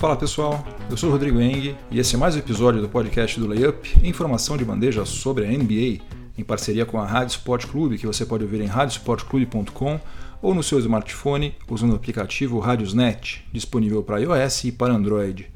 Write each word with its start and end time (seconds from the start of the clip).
Fala 0.00 0.16
pessoal, 0.16 0.66
eu 0.88 0.96
sou 0.96 1.10
Rodrigo 1.10 1.38
Eng 1.42 1.76
e 1.90 1.98
esse 1.98 2.14
é 2.14 2.18
mais 2.18 2.34
um 2.34 2.38
episódio 2.38 2.80
do 2.80 2.88
podcast 2.88 3.38
do 3.38 3.46
Layup, 3.46 3.98
informação 4.02 4.56
de 4.56 4.64
bandeja 4.64 5.04
sobre 5.04 5.44
a 5.44 5.50
NBA, 5.50 6.02
em 6.38 6.42
parceria 6.42 6.86
com 6.86 6.98
a 6.98 7.04
Rádio 7.04 7.32
Sport 7.32 7.66
Clube, 7.66 7.98
que 7.98 8.06
você 8.06 8.24
pode 8.24 8.42
ouvir 8.42 8.62
em 8.62 8.66
radiosportclube.com 8.66 10.00
ou 10.40 10.54
no 10.54 10.62
seu 10.62 10.78
smartphone 10.78 11.54
usando 11.68 11.92
o 11.92 11.96
aplicativo 11.96 12.58
Radiosnet, 12.60 13.44
disponível 13.52 14.02
para 14.02 14.20
iOS 14.20 14.64
e 14.64 14.72
para 14.72 14.94
Android. 14.94 15.50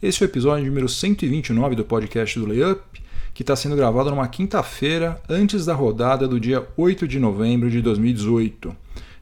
Esse 0.00 0.22
é 0.22 0.26
o 0.26 0.30
episódio 0.30 0.66
número 0.66 0.88
129 0.88 1.74
do 1.74 1.84
podcast 1.84 2.38
do 2.38 2.46
Layup, 2.46 3.02
que 3.34 3.42
está 3.42 3.56
sendo 3.56 3.74
gravado 3.74 4.10
numa 4.10 4.28
quinta-feira 4.28 5.20
antes 5.28 5.66
da 5.66 5.74
rodada 5.74 6.28
do 6.28 6.38
dia 6.38 6.64
8 6.76 7.08
de 7.08 7.18
novembro 7.18 7.68
de 7.68 7.82
2018. 7.82 8.76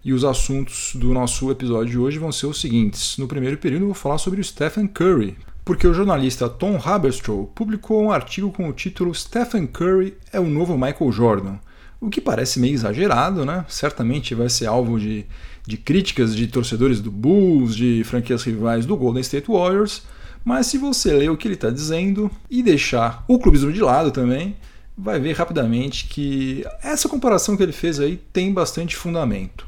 E 0.07 0.13
os 0.13 0.23
assuntos 0.23 0.93
do 0.95 1.13
nosso 1.13 1.51
episódio 1.51 1.91
de 1.91 1.99
hoje 1.99 2.17
vão 2.17 2.31
ser 2.31 2.47
os 2.47 2.61
seguintes. 2.61 3.19
No 3.19 3.27
primeiro 3.27 3.59
período, 3.59 3.83
eu 3.83 3.87
vou 3.87 3.95
falar 3.97 4.19
sobre 4.19 4.41
o 4.41 4.45
Stephen 4.45 4.87
Curry, 4.87 5.37
porque 5.65 5.85
o 5.85 5.93
jornalista 5.93 6.49
Tom 6.49 6.81
Haberstroh 6.81 7.51
publicou 7.53 8.05
um 8.05 8.13
artigo 8.13 8.53
com 8.53 8.69
o 8.69 8.73
título 8.73 9.13
Stephen 9.13 9.67
Curry 9.67 10.17
é 10.33 10.39
o 10.39 10.47
novo 10.49 10.79
Michael 10.79 11.11
Jordan. 11.11 11.59
O 12.01 12.09
que 12.09 12.21
parece 12.21 12.61
meio 12.61 12.75
exagerado, 12.75 13.45
né? 13.45 13.65
Certamente 13.69 14.33
vai 14.33 14.49
ser 14.49 14.67
alvo 14.67 15.01
de, 15.01 15.27
de 15.67 15.77
críticas 15.77 16.37
de 16.37 16.47
torcedores 16.47 17.01
do 17.01 17.11
Bulls, 17.11 17.75
de 17.75 18.05
franquias 18.05 18.45
rivais 18.45 18.87
do 18.87 18.97
Golden 18.97 19.23
State 19.23 19.51
Warriors, 19.51 20.05
mas 20.45 20.69
se 20.69 20.79
você 20.79 21.13
ler 21.15 21.33
o 21.33 21.37
que 21.37 21.49
ele 21.49 21.55
está 21.57 21.69
dizendo 21.69 22.31
e 22.49 22.63
deixar 22.63 23.25
o 23.27 23.41
clubismo 23.41 23.73
de 23.73 23.81
lado 23.81 24.13
também, 24.13 24.57
vai 24.97 25.19
ver 25.19 25.33
rapidamente 25.33 26.07
que 26.07 26.65
essa 26.81 27.09
comparação 27.09 27.57
que 27.57 27.63
ele 27.65 27.73
fez 27.73 27.99
aí 27.99 28.17
tem 28.33 28.53
bastante 28.53 28.95
fundamento. 28.95 29.67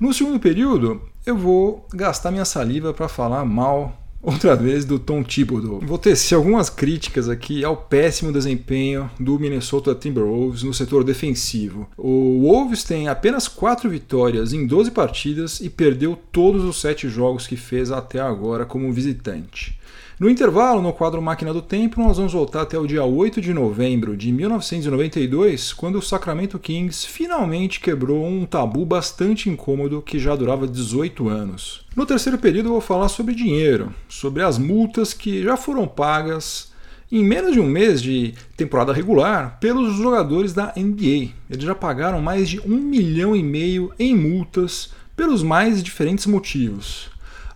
No 0.00 0.14
segundo 0.14 0.40
período, 0.40 1.02
eu 1.26 1.36
vou 1.36 1.86
gastar 1.92 2.30
minha 2.30 2.46
saliva 2.46 2.94
para 2.94 3.06
falar 3.06 3.44
mal 3.44 4.00
outra 4.22 4.56
vez 4.56 4.86
do 4.86 4.98
Tom 4.98 5.22
Thibodeau. 5.22 5.78
Vou 5.80 5.98
tecer 5.98 6.36
algumas 6.36 6.70
críticas 6.70 7.28
aqui 7.28 7.62
ao 7.62 7.76
péssimo 7.76 8.32
desempenho 8.32 9.10
do 9.20 9.38
Minnesota 9.38 9.94
Timberwolves 9.94 10.62
no 10.62 10.72
setor 10.72 11.04
defensivo. 11.04 11.86
O 11.98 12.40
Wolves 12.40 12.82
tem 12.82 13.08
apenas 13.08 13.46
4 13.46 13.90
vitórias 13.90 14.54
em 14.54 14.66
12 14.66 14.90
partidas 14.90 15.60
e 15.60 15.68
perdeu 15.68 16.18
todos 16.32 16.64
os 16.64 16.80
7 16.80 17.06
jogos 17.06 17.46
que 17.46 17.56
fez 17.56 17.90
até 17.90 18.20
agora 18.20 18.64
como 18.64 18.90
visitante. 18.90 19.78
No 20.20 20.28
intervalo, 20.28 20.82
no 20.82 20.92
quadro 20.92 21.22
Máquina 21.22 21.50
do 21.50 21.62
Tempo, 21.62 21.98
nós 21.98 22.18
vamos 22.18 22.34
voltar 22.34 22.60
até 22.60 22.78
o 22.78 22.86
dia 22.86 23.02
8 23.02 23.40
de 23.40 23.54
novembro 23.54 24.14
de 24.14 24.30
1992, 24.30 25.72
quando 25.72 25.96
o 25.96 26.02
Sacramento 26.02 26.58
Kings 26.58 27.06
finalmente 27.06 27.80
quebrou 27.80 28.26
um 28.26 28.44
tabu 28.44 28.84
bastante 28.84 29.48
incômodo 29.48 30.02
que 30.02 30.18
já 30.18 30.36
durava 30.36 30.68
18 30.68 31.26
anos. 31.26 31.86
No 31.96 32.04
terceiro 32.04 32.36
período, 32.36 32.66
eu 32.66 32.72
vou 32.72 32.82
falar 32.82 33.08
sobre 33.08 33.34
dinheiro, 33.34 33.94
sobre 34.10 34.42
as 34.42 34.58
multas 34.58 35.14
que 35.14 35.42
já 35.42 35.56
foram 35.56 35.88
pagas 35.88 36.70
em 37.10 37.24
menos 37.24 37.54
de 37.54 37.60
um 37.60 37.66
mês 37.66 38.02
de 38.02 38.34
temporada 38.58 38.92
regular 38.92 39.56
pelos 39.58 39.96
jogadores 39.96 40.52
da 40.52 40.74
NBA. 40.76 41.30
Eles 41.48 41.64
já 41.64 41.74
pagaram 41.74 42.20
mais 42.20 42.46
de 42.46 42.60
um 42.60 42.76
milhão 42.76 43.34
e 43.34 43.42
meio 43.42 43.90
em 43.98 44.14
multas 44.14 44.90
pelos 45.16 45.42
mais 45.42 45.82
diferentes 45.82 46.26
motivos. 46.26 47.08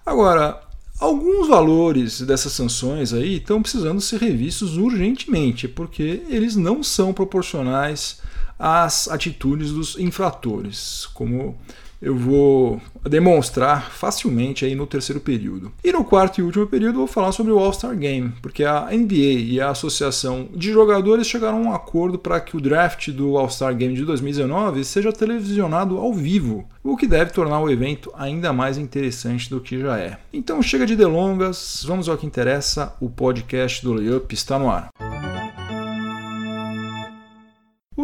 Agora, 0.07 0.64
Alguns 1.05 1.49
valores 1.49 2.23
dessas 2.23 2.55
sanções 2.55 3.13
aí 3.13 3.37
estão 3.37 3.61
precisando 3.61 4.01
ser 4.01 4.21
revistos 4.21 4.79
urgentemente, 4.79 5.69
porque 5.69 6.23
eles 6.31 6.57
não 6.57 6.83
são 6.83 7.13
proporcionais 7.13 8.23
às 8.59 9.07
atitudes 9.09 9.71
dos 9.71 9.99
infratores, 9.99 11.07
como 11.13 11.59
eu 12.05 12.15
vou 12.15 12.81
demonstrar 13.03 13.91
facilmente 13.91 14.65
aí 14.65 14.75
no 14.75 14.87
terceiro 14.87 15.21
período. 15.21 15.73
E 15.83 15.91
no 15.91 16.05
quarto 16.05 16.39
e 16.39 16.43
último 16.43 16.67
período 16.67 16.99
vou 16.99 17.07
falar 17.07 17.33
sobre 17.33 17.51
o 17.51 17.59
All-Star 17.59 17.97
Game, 17.97 18.35
porque 18.43 18.63
a 18.63 18.91
NBA 18.93 19.15
e 19.15 19.61
a 19.61 19.71
Associação 19.71 20.47
de 20.55 20.71
Jogadores 20.71 21.27
chegaram 21.27 21.59
a 21.59 21.61
um 21.61 21.73
acordo 21.73 22.19
para 22.19 22.41
que 22.41 22.57
o 22.57 22.61
draft 22.61 23.09
do 23.09 23.39
All-Star 23.39 23.75
Game 23.75 23.95
de 23.95 24.05
2019 24.05 24.85
seja 24.85 25.13
televisionado 25.13 25.97
ao 25.97 26.13
vivo, 26.13 26.69
o 26.83 26.97
que 26.97 27.07
deve 27.07 27.33
tornar 27.33 27.61
o 27.61 27.71
evento 27.71 28.13
ainda 28.15 28.53
mais 28.53 28.77
interessante 28.77 29.49
do 29.49 29.61
que 29.61 29.81
já 29.81 29.99
é. 29.99 30.19
Então 30.31 30.63
chega 30.63 30.85
de 30.85 30.95
delongas, 30.95 31.83
vamos 31.87 32.09
ao 32.09 32.19
que 32.19 32.27
interessa, 32.27 32.95
o 33.01 33.09
podcast 33.09 33.83
do 33.83 33.95
Layup 33.95 34.35
está 34.35 34.59
no 34.59 34.71
ar. 34.71 34.91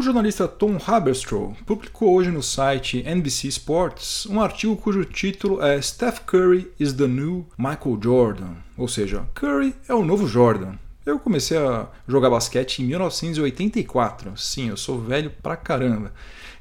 O 0.00 0.02
jornalista 0.02 0.48
Tom 0.48 0.78
Haberstroh 0.86 1.54
publicou 1.66 2.14
hoje 2.14 2.30
no 2.30 2.42
site 2.42 3.04
NBC 3.06 3.48
Sports 3.48 4.24
um 4.24 4.40
artigo 4.40 4.74
cujo 4.74 5.04
título 5.04 5.62
é 5.62 5.78
Steph 5.82 6.20
Curry 6.20 6.72
is 6.80 6.94
the 6.94 7.06
new 7.06 7.46
Michael 7.58 8.00
Jordan, 8.02 8.54
ou 8.78 8.88
seja, 8.88 9.26
Curry 9.34 9.74
é 9.86 9.92
o 9.92 10.02
novo 10.02 10.26
Jordan. 10.26 10.76
Eu 11.04 11.18
comecei 11.18 11.58
a 11.58 11.86
jogar 12.08 12.30
basquete 12.30 12.78
em 12.78 12.86
1984, 12.86 14.38
sim, 14.38 14.70
eu 14.70 14.76
sou 14.78 14.98
velho 14.98 15.30
pra 15.42 15.54
caramba, 15.54 16.14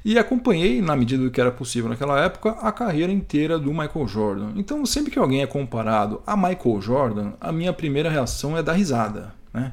e 0.04 0.18
acompanhei, 0.18 0.82
na 0.82 0.94
medida 0.94 1.24
do 1.24 1.30
que 1.30 1.40
era 1.40 1.50
possível 1.50 1.88
naquela 1.88 2.20
época, 2.20 2.50
a 2.60 2.70
carreira 2.70 3.10
inteira 3.10 3.58
do 3.58 3.72
Michael 3.72 4.06
Jordan. 4.06 4.52
Então, 4.54 4.84
sempre 4.84 5.10
que 5.10 5.18
alguém 5.18 5.40
é 5.40 5.46
comparado 5.46 6.20
a 6.26 6.36
Michael 6.36 6.82
Jordan, 6.82 7.32
a 7.40 7.50
minha 7.50 7.72
primeira 7.72 8.10
reação 8.10 8.54
é 8.54 8.62
dar 8.62 8.74
risada, 8.74 9.32
né? 9.50 9.72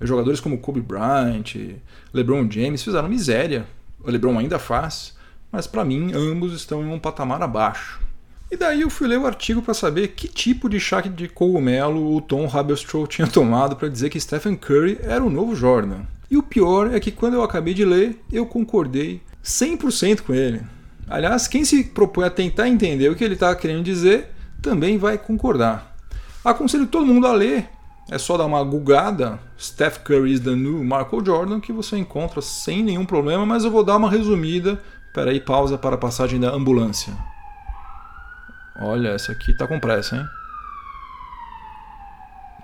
Jogadores 0.00 0.40
como 0.40 0.58
Kobe 0.58 0.80
Bryant, 0.80 1.54
LeBron 2.12 2.50
James 2.50 2.82
fizeram 2.82 3.08
miséria. 3.08 3.66
O 4.02 4.10
LeBron 4.10 4.38
ainda 4.38 4.58
faz, 4.58 5.16
mas 5.50 5.66
para 5.66 5.84
mim 5.84 6.12
ambos 6.12 6.52
estão 6.52 6.82
em 6.82 6.92
um 6.92 6.98
patamar 6.98 7.42
abaixo. 7.42 8.00
E 8.50 8.56
daí 8.56 8.82
eu 8.82 8.90
fui 8.90 9.08
ler 9.08 9.18
o 9.18 9.26
artigo 9.26 9.62
para 9.62 9.74
saber 9.74 10.08
que 10.08 10.28
tipo 10.28 10.68
de 10.68 10.78
chá 10.78 11.00
de 11.00 11.28
cogumelo 11.28 12.14
o 12.14 12.20
Tom 12.20 12.48
Haberstroh 12.52 13.06
tinha 13.06 13.26
tomado 13.28 13.76
para 13.76 13.88
dizer 13.88 14.10
que 14.10 14.20
Stephen 14.20 14.54
Curry 14.54 14.98
era 15.02 15.24
o 15.24 15.30
novo 15.30 15.56
Jordan. 15.56 16.02
E 16.30 16.36
o 16.36 16.42
pior 16.42 16.94
é 16.94 17.00
que 17.00 17.10
quando 17.10 17.34
eu 17.34 17.42
acabei 17.42 17.74
de 17.74 17.84
ler, 17.84 18.18
eu 18.32 18.46
concordei 18.46 19.20
100% 19.42 20.20
com 20.22 20.34
ele. 20.34 20.60
Aliás, 21.08 21.48
quem 21.48 21.64
se 21.64 21.84
propõe 21.84 22.24
a 22.24 22.30
tentar 22.30 22.68
entender 22.68 23.08
o 23.08 23.14
que 23.14 23.24
ele 23.24 23.34
está 23.34 23.54
querendo 23.54 23.82
dizer 23.82 24.28
também 24.62 24.98
vai 24.98 25.18
concordar. 25.18 25.96
Aconselho 26.44 26.86
todo 26.86 27.06
mundo 27.06 27.26
a 27.26 27.32
ler 27.32 27.68
é 28.10 28.18
só 28.18 28.36
dar 28.36 28.44
uma 28.44 28.62
googada, 28.62 29.38
Steph 29.58 29.98
Curry 29.98 30.32
is 30.32 30.40
the 30.40 30.50
new 30.50 30.84
Michael 30.84 31.24
Jordan, 31.24 31.60
que 31.60 31.72
você 31.72 31.96
encontra 31.96 32.42
sem 32.42 32.82
nenhum 32.82 33.06
problema, 33.06 33.46
mas 33.46 33.64
eu 33.64 33.70
vou 33.70 33.82
dar 33.82 33.96
uma 33.96 34.10
resumida. 34.10 34.80
Espera 35.06 35.30
aí, 35.30 35.40
pausa 35.40 35.78
para 35.78 35.94
a 35.94 35.98
passagem 35.98 36.38
da 36.38 36.50
ambulância. 36.50 37.14
Olha, 38.80 39.10
essa 39.10 39.32
aqui 39.32 39.56
tá 39.56 39.66
com 39.66 39.80
pressa, 39.80 40.16
hein? 40.16 40.26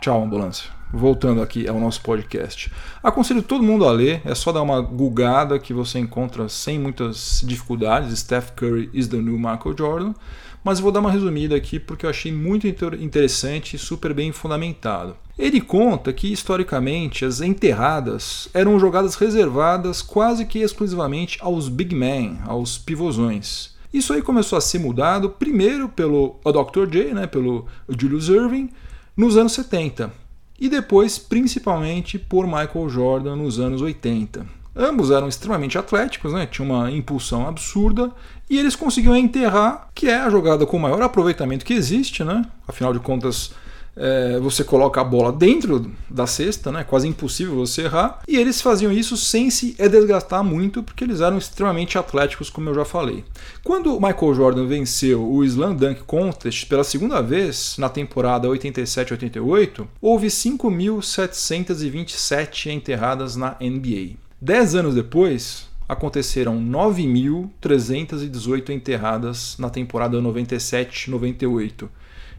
Tchau, 0.01 0.23
ambulância. 0.23 0.69
Voltando 0.93 1.41
aqui 1.41 1.69
ao 1.69 1.79
nosso 1.79 2.03
podcast. 2.03 2.71
Aconselho 3.03 3.43
todo 3.43 3.63
mundo 3.63 3.87
a 3.87 3.93
ler, 3.93 4.21
é 4.25 4.35
só 4.35 4.51
dar 4.51 4.61
uma 4.61 4.81
googada 4.81 5.59
que 5.59 5.73
você 5.73 6.01
encontra 6.01 6.49
sem 6.49 6.79
muitas 6.79 7.43
dificuldades. 7.45 8.19
Steph 8.19 8.51
Curry 8.57 8.91
is 8.93 9.07
the 9.07 9.19
new 9.19 9.39
Michael 9.39 9.77
Jordan 9.79 10.15
mas 10.63 10.81
vou 10.81 10.93
dar 10.93 11.01
uma 11.01 11.11
resumida 11.11 11.57
aqui 11.57 11.79
porque 11.79 12.05
eu 12.05 12.11
achei 12.11 12.33
muito 12.33 12.67
interessante 12.67 13.77
e 13.77 13.79
super 13.79 14.13
bem 14.13 14.33
fundamentado. 14.33 15.17
Ele 15.39 15.61
conta 15.61 16.13
que, 16.13 16.31
historicamente, 16.31 17.25
as 17.25 17.41
enterradas 17.41 18.49
eram 18.53 18.79
jogadas 18.79 19.15
reservadas 19.15 20.03
quase 20.03 20.45
que 20.45 20.59
exclusivamente 20.59 21.39
aos 21.41 21.69
big 21.69 21.95
men, 21.95 22.39
aos 22.45 22.77
pivôzões. 22.77 23.75
Isso 23.93 24.13
aí 24.13 24.23
começou 24.23 24.57
a 24.57 24.61
ser 24.61 24.79
mudado 24.79 25.31
primeiro 25.31 25.89
pelo 25.89 26.37
Dr. 26.45 26.87
J, 26.89 27.15
né, 27.15 27.27
pelo 27.27 27.67
Julius 27.89 28.29
Irving, 28.29 28.71
nos 29.17 29.37
anos 29.37 29.53
70, 29.53 30.13
e 30.59 30.69
depois 30.69 31.19
principalmente 31.19 32.19
por 32.19 32.47
Michael 32.47 32.89
Jordan 32.89 33.37
nos 33.37 33.59
anos 33.59 33.83
80. 33.83 34.60
Ambos 34.75 35.11
eram 35.11 35.29
extremamente 35.29 35.77
atléticos, 35.77 36.33
né? 36.33 36.47
tinha 36.47 36.67
uma 36.67 36.91
impulsão 36.91 37.47
absurda 37.47 38.11
e 38.49 38.59
eles 38.59 38.77
conseguiam 38.77 39.17
enterrar, 39.17 39.89
que 39.95 40.09
é 40.09 40.17
a 40.17 40.31
jogada 40.31 40.67
com 40.67 40.77
o 40.77 40.81
maior 40.81 41.03
aproveitamento 41.03 41.65
que 41.65 41.75
existe, 41.75 42.25
né? 42.25 42.45
Afinal 42.67 42.93
de 42.93 42.99
contas, 42.99 43.53
é, 43.97 44.39
você 44.41 44.63
coloca 44.65 45.01
a 45.01 45.05
bola 45.05 45.33
dentro 45.33 45.91
da 46.09 46.27
cesta, 46.27 46.73
né? 46.73 46.85
Quase 46.85 47.09
impossível 47.09 47.55
você 47.55 47.83
errar. 47.83 48.21
E 48.27 48.37
eles 48.37 48.61
faziam 48.61 48.91
isso 48.93 49.17
sem 49.17 49.49
se 49.51 49.77
desgastar 49.79 50.43
muito, 50.43 50.83
porque 50.83 51.05
eles 51.05 51.21
eram 51.21 51.39
extremamente 51.39 51.97
atléticos, 51.99 52.51
como 52.51 52.71
eu 52.71 52.75
já 52.75 52.85
falei. 52.85 53.25
Quando 53.63 54.01
Michael 54.01 54.35
Jordan 54.35 54.67
venceu 54.67 55.25
o 55.29 55.45
Slam 55.45 55.75
Dunk 55.75 56.03
Contest 56.05 56.67
pela 56.67 56.85
segunda 56.85 57.21
vez 57.21 57.77
na 57.79 57.89
temporada 57.89 58.49
87-88, 58.49 59.87
houve 60.01 60.29
5.727 60.29 62.71
enterradas 62.71 63.35
na 63.37 63.57
NBA. 63.61 64.30
Dez 64.43 64.75
anos 64.75 64.95
depois, 64.95 65.69
aconteceram 65.87 66.59
9.318 66.59 68.71
enterradas 68.71 69.59
na 69.59 69.69
temporada 69.69 70.19
97-98. 70.19 71.91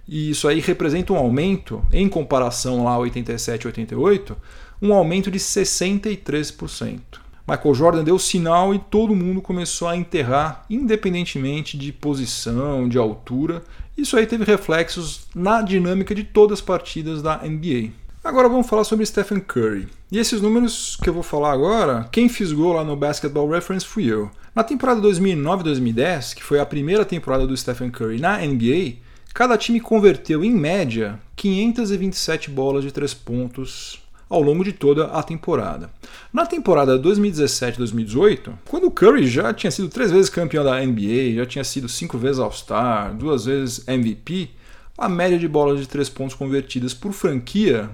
E 0.08 0.32
isso 0.32 0.48
aí 0.48 0.60
representa 0.60 1.14
um 1.14 1.18
aumento, 1.18 1.86
em 1.94 2.10
comparação 2.10 2.84
lá 2.84 2.98
87-88, 2.98 4.36
um 4.82 4.94
aumento 4.94 5.30
de 5.30 5.38
63%. 5.38 7.00
Michael 7.48 7.76
Jordan 7.76 8.04
deu 8.04 8.18
sinal 8.18 8.74
e 8.74 8.80
todo 8.80 9.16
mundo 9.16 9.40
começou 9.40 9.88
a 9.88 9.96
enterrar, 9.96 10.66
independentemente 10.70 11.78
de 11.78 11.92
posição, 11.92 12.90
de 12.90 12.98
altura, 12.98 13.62
Isso 13.98 14.16
aí 14.18 14.26
teve 14.26 14.46
reflexos 14.46 15.28
na 15.36 15.62
dinâmica 15.62 16.16
de 16.16 16.24
todas 16.24 16.60
as 16.60 16.66
partidas 16.66 17.22
da 17.22 17.38
NBA. 17.38 17.92
Agora 18.24 18.48
vamos 18.48 18.68
falar 18.68 18.84
sobre 18.84 19.04
Stephen 19.04 19.40
Curry. 19.40 19.88
E 20.12 20.20
esses 20.20 20.40
números 20.40 20.96
que 20.96 21.10
eu 21.10 21.14
vou 21.14 21.24
falar 21.24 21.52
agora, 21.52 22.08
quem 22.12 22.30
fisgou 22.30 22.74
lá 22.74 22.84
no 22.84 22.96
Basketball 22.96 23.50
Reference 23.50 23.84
fui 23.84 24.06
eu. 24.06 24.30
Na 24.54 24.64
temporada 24.64 25.02
2009-2010, 25.02 26.36
que 26.36 26.44
foi 26.44 26.60
a 26.60 26.66
primeira 26.66 27.04
temporada 27.04 27.48
do 27.48 27.58
Stephen 27.58 27.90
Curry 27.90 28.20
na 28.20 28.38
NBA, 28.38 28.98
cada 29.34 29.58
time 29.58 29.80
converteu 29.80 30.44
em 30.46 30.52
média 30.52 31.20
527 31.36 32.52
bolas 32.52 32.84
de 32.84 32.92
3 32.92 33.12
pontos 33.16 34.00
ao 34.30 34.40
longo 34.40 34.64
de 34.64 34.72
toda 34.72 35.06
a 35.06 35.24
temporada. 35.24 35.90
Na 36.32 36.46
temporada 36.46 37.00
2017-2018, 37.00 38.54
quando 38.70 38.86
o 38.86 38.92
Curry 38.92 39.26
já 39.26 39.52
tinha 39.52 39.72
sido 39.72 39.90
três 39.90 40.12
vezes 40.12 40.30
campeão 40.30 40.64
da 40.64 40.80
NBA, 40.80 41.34
já 41.38 41.46
tinha 41.48 41.64
sido 41.64 41.90
cinco 41.90 42.20
vezes 42.20 42.38
All-Star, 42.38 43.16
duas 43.16 43.46
vezes 43.46 43.84
MVP, 43.88 44.52
a 44.96 45.10
média 45.10 45.40
de 45.40 45.48
bolas 45.48 45.80
de 45.80 45.88
três 45.88 46.08
pontos 46.08 46.36
convertidas 46.36 46.94
por 46.94 47.14
franquia 47.14 47.90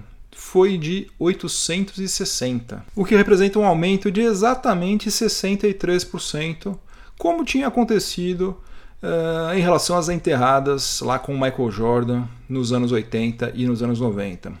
foi 0.48 0.78
de 0.78 1.06
860, 1.18 2.82
o 2.96 3.04
que 3.04 3.14
representa 3.14 3.58
um 3.58 3.66
aumento 3.66 4.10
de 4.10 4.22
exatamente 4.22 5.10
63%, 5.10 6.74
como 7.18 7.44
tinha 7.44 7.66
acontecido 7.68 8.56
uh, 9.02 9.54
em 9.54 9.60
relação 9.60 9.98
às 9.98 10.08
enterradas 10.08 11.02
lá 11.02 11.18
com 11.18 11.34
Michael 11.34 11.70
Jordan 11.70 12.24
nos 12.48 12.72
anos 12.72 12.92
80 12.92 13.52
e 13.54 13.66
nos 13.66 13.82
anos 13.82 14.00
90. 14.00 14.54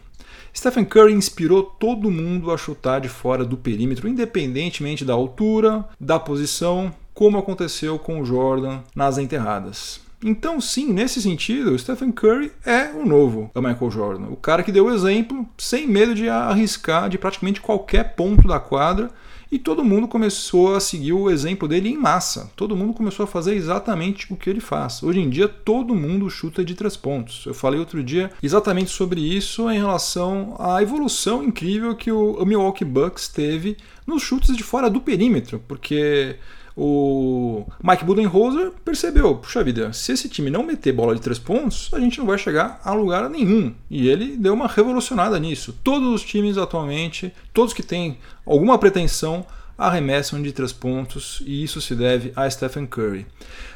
Stephen 0.54 0.84
Curry 0.84 1.14
inspirou 1.14 1.62
todo 1.62 2.10
mundo 2.10 2.52
a 2.52 2.58
chutar 2.58 3.00
de 3.00 3.08
fora 3.08 3.42
do 3.42 3.56
perímetro, 3.56 4.06
independentemente 4.06 5.06
da 5.06 5.14
altura, 5.14 5.88
da 5.98 6.20
posição, 6.20 6.92
como 7.14 7.38
aconteceu 7.38 7.98
com 7.98 8.20
o 8.20 8.26
Jordan 8.26 8.80
nas 8.94 9.16
enterradas. 9.16 10.06
Então, 10.22 10.60
sim, 10.60 10.92
nesse 10.92 11.22
sentido, 11.22 11.72
o 11.72 11.78
Stephen 11.78 12.10
Curry 12.10 12.50
é 12.66 12.90
o 12.92 13.06
novo 13.06 13.50
da 13.54 13.62
Michael 13.62 13.90
Jordan. 13.90 14.26
O 14.30 14.36
cara 14.36 14.64
que 14.64 14.72
deu 14.72 14.86
o 14.86 14.92
exemplo 14.92 15.46
sem 15.56 15.86
medo 15.86 16.14
de 16.14 16.28
arriscar 16.28 17.08
de 17.08 17.16
praticamente 17.16 17.60
qualquer 17.60 18.16
ponto 18.16 18.48
da 18.48 18.58
quadra 18.58 19.10
e 19.50 19.58
todo 19.58 19.84
mundo 19.84 20.06
começou 20.06 20.74
a 20.74 20.80
seguir 20.80 21.12
o 21.12 21.30
exemplo 21.30 21.66
dele 21.66 21.88
em 21.88 21.96
massa. 21.96 22.50
Todo 22.54 22.76
mundo 22.76 22.92
começou 22.92 23.24
a 23.24 23.26
fazer 23.26 23.54
exatamente 23.54 24.30
o 24.32 24.36
que 24.36 24.50
ele 24.50 24.60
faz. 24.60 25.02
Hoje 25.02 25.20
em 25.20 25.30
dia, 25.30 25.48
todo 25.48 25.94
mundo 25.94 26.28
chuta 26.28 26.64
de 26.64 26.74
três 26.74 26.96
pontos. 26.96 27.46
Eu 27.46 27.54
falei 27.54 27.78
outro 27.80 28.02
dia 28.02 28.30
exatamente 28.42 28.90
sobre 28.90 29.20
isso 29.20 29.70
em 29.70 29.78
relação 29.78 30.56
à 30.58 30.82
evolução 30.82 31.42
incrível 31.42 31.94
que 31.94 32.10
o 32.10 32.44
Milwaukee 32.44 32.84
Bucks 32.84 33.28
teve 33.28 33.76
nos 34.06 34.22
chutes 34.22 34.56
de 34.56 34.62
fora 34.62 34.90
do 34.90 35.00
perímetro, 35.00 35.62
porque 35.66 36.36
o 36.80 37.66
Mike 37.82 38.04
Budenholzer 38.04 38.70
percebeu, 38.84 39.34
puxa 39.34 39.64
vida, 39.64 39.92
se 39.92 40.12
esse 40.12 40.28
time 40.28 40.48
não 40.48 40.62
meter 40.62 40.92
bola 40.92 41.12
de 41.12 41.20
três 41.20 41.36
pontos, 41.36 41.90
a 41.92 41.98
gente 41.98 42.20
não 42.20 42.26
vai 42.26 42.38
chegar 42.38 42.80
a 42.84 42.92
lugar 42.92 43.28
nenhum. 43.28 43.74
E 43.90 44.08
ele 44.08 44.36
deu 44.36 44.54
uma 44.54 44.68
revolucionada 44.68 45.40
nisso. 45.40 45.76
Todos 45.82 46.08
os 46.14 46.22
times 46.22 46.56
atualmente, 46.56 47.34
todos 47.52 47.74
que 47.74 47.82
têm 47.82 48.18
alguma 48.46 48.78
pretensão, 48.78 49.44
arremessam 49.76 50.40
de 50.40 50.52
três 50.52 50.72
pontos 50.72 51.42
e 51.44 51.64
isso 51.64 51.80
se 51.80 51.96
deve 51.96 52.32
a 52.36 52.48
Stephen 52.48 52.86
Curry. 52.86 53.26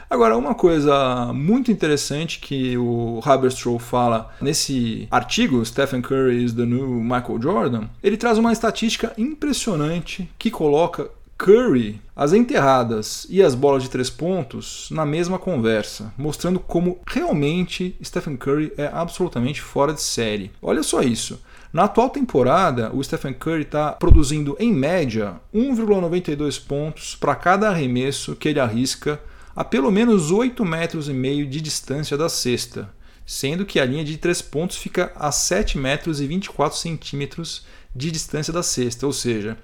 Agora, 0.09 0.37
uma 0.37 0.55
coisa 0.55 1.33
muito 1.33 1.73
interessante 1.73 2.39
que 2.39 2.77
o 2.77 3.21
Haberstroh 3.25 3.79
fala 3.81 4.33
nesse 4.41 5.09
artigo, 5.11 5.65
Stephen 5.65 6.03
Curry 6.03 6.45
is 6.45 6.53
the 6.53 6.67
new 6.67 6.87
Michael 7.01 7.41
Jordan, 7.43 7.85
ele 8.03 8.17
traz 8.17 8.39
uma 8.39 8.53
estatística 8.53 9.13
impressionante 9.17 10.29
que 10.39 10.51
coloca 10.51 11.11
Curry, 11.43 12.01
as 12.15 12.33
enterradas 12.33 13.27
e 13.29 13.43
as 13.43 13.53
bolas 13.53 13.83
de 13.83 13.91
três 13.91 14.09
pontos 14.09 14.87
na 14.93 15.05
mesma 15.05 15.41
conversa, 15.41 16.15
mostrando 16.17 16.61
como 16.61 17.01
realmente 17.05 17.97
Stephen 18.01 18.37
Curry 18.37 18.73
é 18.77 18.87
absolutamente 18.87 19.61
fora 19.61 19.93
de 19.93 20.01
série. 20.01 20.53
Olha 20.63 20.85
só 20.85 21.03
isso. 21.03 21.43
Na 21.73 21.83
atual 21.83 22.11
temporada, 22.11 22.95
o 22.95 23.03
Stephen 23.03 23.35
Curry 23.35 23.63
está 23.63 23.91
produzindo 23.91 24.57
em 24.61 24.73
média 24.73 25.41
1,92 25.53 26.65
pontos 26.65 27.17
para 27.17 27.35
cada 27.35 27.69
arremesso 27.71 28.37
que 28.37 28.49
ele 28.49 28.61
arrisca 28.61 29.21
a 29.57 29.65
pelo 29.65 29.91
menos 29.91 30.31
8 30.31 30.65
metros 30.65 31.09
e 31.09 31.13
meio 31.13 31.45
de 31.45 31.61
distância 31.61 32.17
da 32.17 32.29
cesta, 32.29 32.89
sendo 33.27 33.67
que 33.67 33.81
a 33.81 33.85
linha 33.85 34.05
de 34.05 34.17
três 34.17 34.41
pontos 34.41 34.77
fica 34.77 35.11
a 35.17 35.33
7 35.33 35.77
metros 35.77 36.21
e 36.21 36.27
24 36.29 36.79
centímetros 36.79 37.67
de 37.95 38.13
distância 38.13 38.53
da 38.53 38.63
cesta, 38.63 39.07
ou 39.07 39.13
seja, 39.13 39.59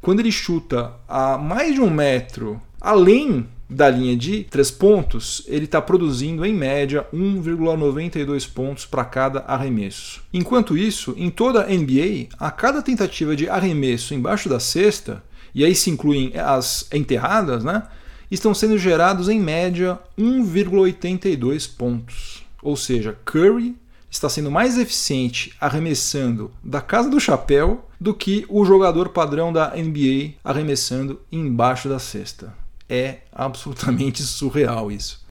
quando 0.00 0.20
ele 0.20 0.32
chuta 0.32 0.92
a 1.08 1.36
mais 1.36 1.74
de 1.74 1.80
um 1.80 1.90
metro 1.90 2.60
além 2.80 3.46
da 3.68 3.90
linha 3.90 4.16
de 4.16 4.44
três 4.44 4.70
pontos, 4.70 5.42
ele 5.48 5.64
está 5.64 5.82
produzindo 5.82 6.46
em 6.46 6.54
média 6.54 7.04
1,92 7.12 8.48
pontos 8.48 8.86
para 8.86 9.04
cada 9.04 9.40
arremesso. 9.40 10.22
Enquanto 10.32 10.76
isso, 10.76 11.14
em 11.16 11.30
toda 11.30 11.64
a 11.64 11.66
NBA, 11.66 12.28
a 12.38 12.50
cada 12.50 12.80
tentativa 12.80 13.34
de 13.34 13.48
arremesso 13.48 14.14
embaixo 14.14 14.48
da 14.48 14.60
cesta, 14.60 15.22
e 15.52 15.64
aí 15.64 15.74
se 15.74 15.90
incluem 15.90 16.32
as 16.36 16.88
enterradas, 16.92 17.64
né, 17.64 17.82
estão 18.30 18.54
sendo 18.54 18.78
gerados 18.78 19.28
em 19.28 19.40
média 19.40 19.98
1,82 20.16 21.68
pontos. 21.76 22.44
Ou 22.62 22.76
seja, 22.76 23.16
Curry 23.24 23.76
está 24.10 24.28
sendo 24.28 24.50
mais 24.50 24.78
eficiente 24.78 25.52
arremessando 25.60 26.50
da 26.62 26.80
casa 26.80 27.10
do 27.10 27.20
chapéu 27.20 27.88
do 28.00 28.14
que 28.14 28.44
o 28.48 28.64
jogador 28.64 29.10
padrão 29.10 29.52
da 29.52 29.70
NBA 29.70 30.34
arremessando 30.44 31.20
embaixo 31.30 31.88
da 31.88 31.98
cesta. 31.98 32.54
É 32.88 33.18
absolutamente 33.32 34.22
surreal 34.24 34.90
isso. 34.90 35.24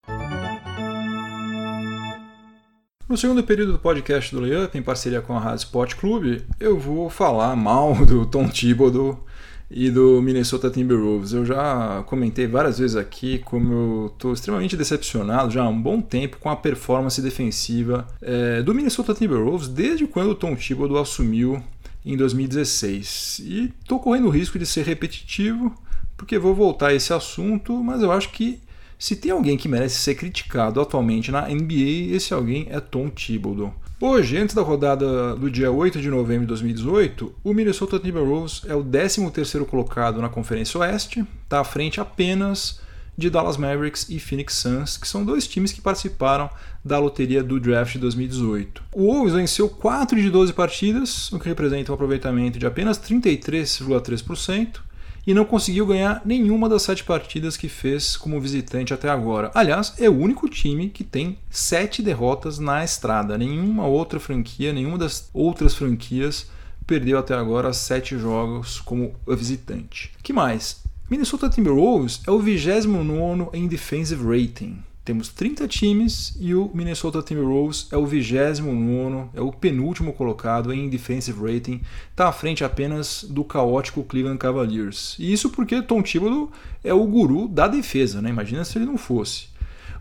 No 3.07 3.15
segundo 3.15 3.43
período 3.43 3.73
do 3.73 3.79
podcast 3.79 4.33
do 4.33 4.41
Layup, 4.41 4.75
em 4.75 4.81
parceria 4.81 5.21
com 5.21 5.37
a 5.37 5.39
Rádio 5.39 5.65
Sport 5.65 5.93
Clube, 5.95 6.43
eu 6.59 6.79
vou 6.79 7.07
falar 7.07 7.55
mal 7.55 7.93
do 8.03 8.25
Tom 8.25 8.49
Thibodeau 8.49 9.23
e 9.69 9.89
do 9.89 10.21
Minnesota 10.21 10.69
Timberwolves. 10.69 11.33
Eu 11.33 11.45
já 11.45 12.03
comentei 12.05 12.47
várias 12.47 12.79
vezes 12.79 12.95
aqui 12.95 13.39
como 13.39 13.73
eu 13.73 14.11
estou 14.13 14.33
extremamente 14.33 14.77
decepcionado 14.77 15.51
já 15.51 15.63
há 15.63 15.69
um 15.69 15.81
bom 15.81 16.01
tempo 16.01 16.37
com 16.39 16.49
a 16.49 16.55
performance 16.55 17.21
defensiva 17.21 18.07
é, 18.21 18.61
do 18.61 18.73
Minnesota 18.73 19.13
Timberwolves 19.13 19.67
desde 19.67 20.05
quando 20.07 20.31
o 20.31 20.35
Tom 20.35 20.55
Thibodeau 20.55 21.01
assumiu 21.01 21.61
em 22.05 22.15
2016. 22.15 23.41
E 23.43 23.73
estou 23.81 23.99
correndo 23.99 24.27
o 24.27 24.31
risco 24.31 24.59
de 24.59 24.65
ser 24.65 24.85
repetitivo, 24.85 25.73
porque 26.15 26.37
vou 26.37 26.53
voltar 26.53 26.89
a 26.89 26.93
esse 26.93 27.11
assunto, 27.11 27.83
mas 27.83 28.01
eu 28.01 28.11
acho 28.11 28.29
que 28.29 28.59
se 28.97 29.15
tem 29.15 29.31
alguém 29.31 29.57
que 29.57 29.67
merece 29.67 29.97
ser 29.97 30.15
criticado 30.15 30.79
atualmente 30.79 31.31
na 31.31 31.49
NBA, 31.49 32.13
esse 32.15 32.33
alguém 32.33 32.67
é 32.69 32.79
Tom 32.79 33.09
Thibodeau. 33.09 33.73
Hoje, 34.07 34.37
antes 34.37 34.53
da 34.53 34.61
rodada 34.61 35.35
do 35.35 35.49
dia 35.49 35.71
8 35.71 35.99
de 35.99 36.11
novembro 36.11 36.41
de 36.41 36.49
2018, 36.49 37.33
o 37.43 37.53
Minnesota 37.55 37.97
Timberwolves 37.97 38.61
é 38.67 38.75
o 38.75 38.83
13º 38.83 39.65
colocado 39.65 40.21
na 40.21 40.29
Conferência 40.29 40.79
Oeste, 40.79 41.25
está 41.43 41.61
à 41.61 41.63
frente 41.63 41.99
apenas 41.99 42.79
de 43.17 43.31
Dallas 43.31 43.57
Mavericks 43.57 44.07
e 44.07 44.19
Phoenix 44.19 44.53
Suns, 44.53 44.95
que 44.95 45.07
são 45.07 45.25
dois 45.25 45.47
times 45.47 45.71
que 45.71 45.81
participaram 45.81 46.51
da 46.83 46.99
loteria 46.99 47.43
do 47.43 47.59
draft 47.59 47.93
de 47.93 47.97
2018. 47.97 48.83
O 48.93 49.11
Wolves 49.11 49.33
venceu 49.33 49.67
4 49.67 50.21
de 50.21 50.29
12 50.29 50.53
partidas, 50.53 51.31
o 51.31 51.39
que 51.39 51.49
representa 51.49 51.91
um 51.91 51.95
aproveitamento 51.95 52.59
de 52.59 52.67
apenas 52.67 52.99
33,3%, 52.99 54.81
e 55.25 55.33
não 55.33 55.45
conseguiu 55.45 55.85
ganhar 55.85 56.21
nenhuma 56.23 56.69
das 56.69 56.83
sete 56.83 57.03
partidas 57.03 57.57
que 57.57 57.67
fez 57.67 58.15
como 58.15 58.39
visitante 58.39 58.93
até 58.93 59.09
agora. 59.09 59.51
Aliás, 59.53 59.93
é 59.97 60.09
o 60.09 60.17
único 60.17 60.47
time 60.47 60.89
que 60.89 61.03
tem 61.03 61.37
sete 61.49 62.01
derrotas 62.01 62.59
na 62.59 62.83
estrada. 62.83 63.37
Nenhuma 63.37 63.87
outra 63.87 64.19
franquia, 64.19 64.71
nenhuma 64.71 64.97
das 64.97 65.29
outras 65.33 65.73
franquias 65.73 66.47
perdeu 66.85 67.17
até 67.17 67.33
agora 67.33 67.73
sete 67.73 68.17
jogos 68.17 68.79
como 68.79 69.15
visitante. 69.27 70.11
que 70.21 70.31
mais? 70.31 70.83
Minnesota 71.09 71.49
Timberwolves 71.49 72.21
é 72.25 72.31
o 72.31 72.39
29 72.39 73.49
em 73.53 73.67
defensive 73.67 74.23
rating. 74.23 74.83
Temos 75.05 75.29
30 75.29 75.67
times 75.67 76.35
e 76.39 76.55
o 76.55 76.71
Minnesota 76.73 77.21
Timberwolves 77.21 77.87
é 77.91 77.95
o 77.95 78.07
29, 78.07 79.29
é 79.35 79.39
o 79.39 79.51
penúltimo 79.51 80.11
colocado 80.11 80.73
em 80.73 80.89
defensive 80.89 81.39
rating, 81.39 81.79
está 82.09 82.27
à 82.27 82.31
frente 82.31 82.63
apenas 82.63 83.23
do 83.23 83.43
caótico 83.43 84.03
Cleveland 84.03 84.39
Cavaliers. 84.39 85.15
E 85.19 85.31
isso 85.31 85.51
porque 85.51 85.79
Tom 85.83 86.01
Thibodeau 86.01 86.51
é 86.83 86.91
o 86.91 87.05
guru 87.05 87.47
da 87.47 87.67
defesa, 87.67 88.19
né? 88.19 88.31
imagina 88.31 88.65
se 88.65 88.79
ele 88.79 88.87
não 88.87 88.97
fosse. 88.97 89.49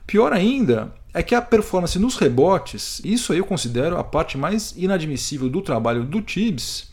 Pior 0.06 0.32
ainda 0.32 0.90
é 1.12 1.23
que 1.23 1.34
a 1.34 1.42
performance 1.42 1.99
nos 1.99 2.16
rebotes, 2.16 3.02
isso 3.04 3.30
aí 3.30 3.38
eu 3.38 3.44
considero 3.44 3.99
a 3.99 4.04
parte 4.04 4.38
mais 4.38 4.73
inadmissível 4.75 5.50
do 5.50 5.61
trabalho 5.61 6.04
do 6.04 6.23
Tibbs, 6.23 6.90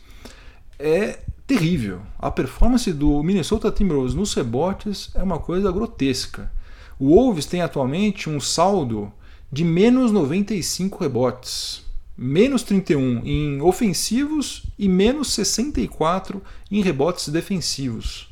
é 0.78 1.18
terrível. 1.46 2.02
A 2.18 2.30
performance 2.30 2.92
do 2.92 3.22
Minnesota 3.22 3.72
Timberwolves 3.72 4.14
nos 4.14 4.34
rebotes 4.34 5.10
é 5.14 5.22
uma 5.22 5.38
coisa 5.38 5.72
grotesca. 5.72 6.50
O 6.98 7.14
Wolves 7.14 7.46
tem 7.46 7.62
atualmente 7.62 8.28
um 8.28 8.40
saldo 8.40 9.12
de 9.50 9.64
menos 9.64 10.10
95 10.12 10.98
rebotes, 10.98 11.84
menos 12.16 12.62
31 12.62 13.22
em 13.24 13.60
ofensivos 13.60 14.64
e 14.78 14.88
menos 14.88 15.32
64 15.32 16.42
em 16.70 16.82
rebotes 16.82 17.28
defensivos. 17.28 18.28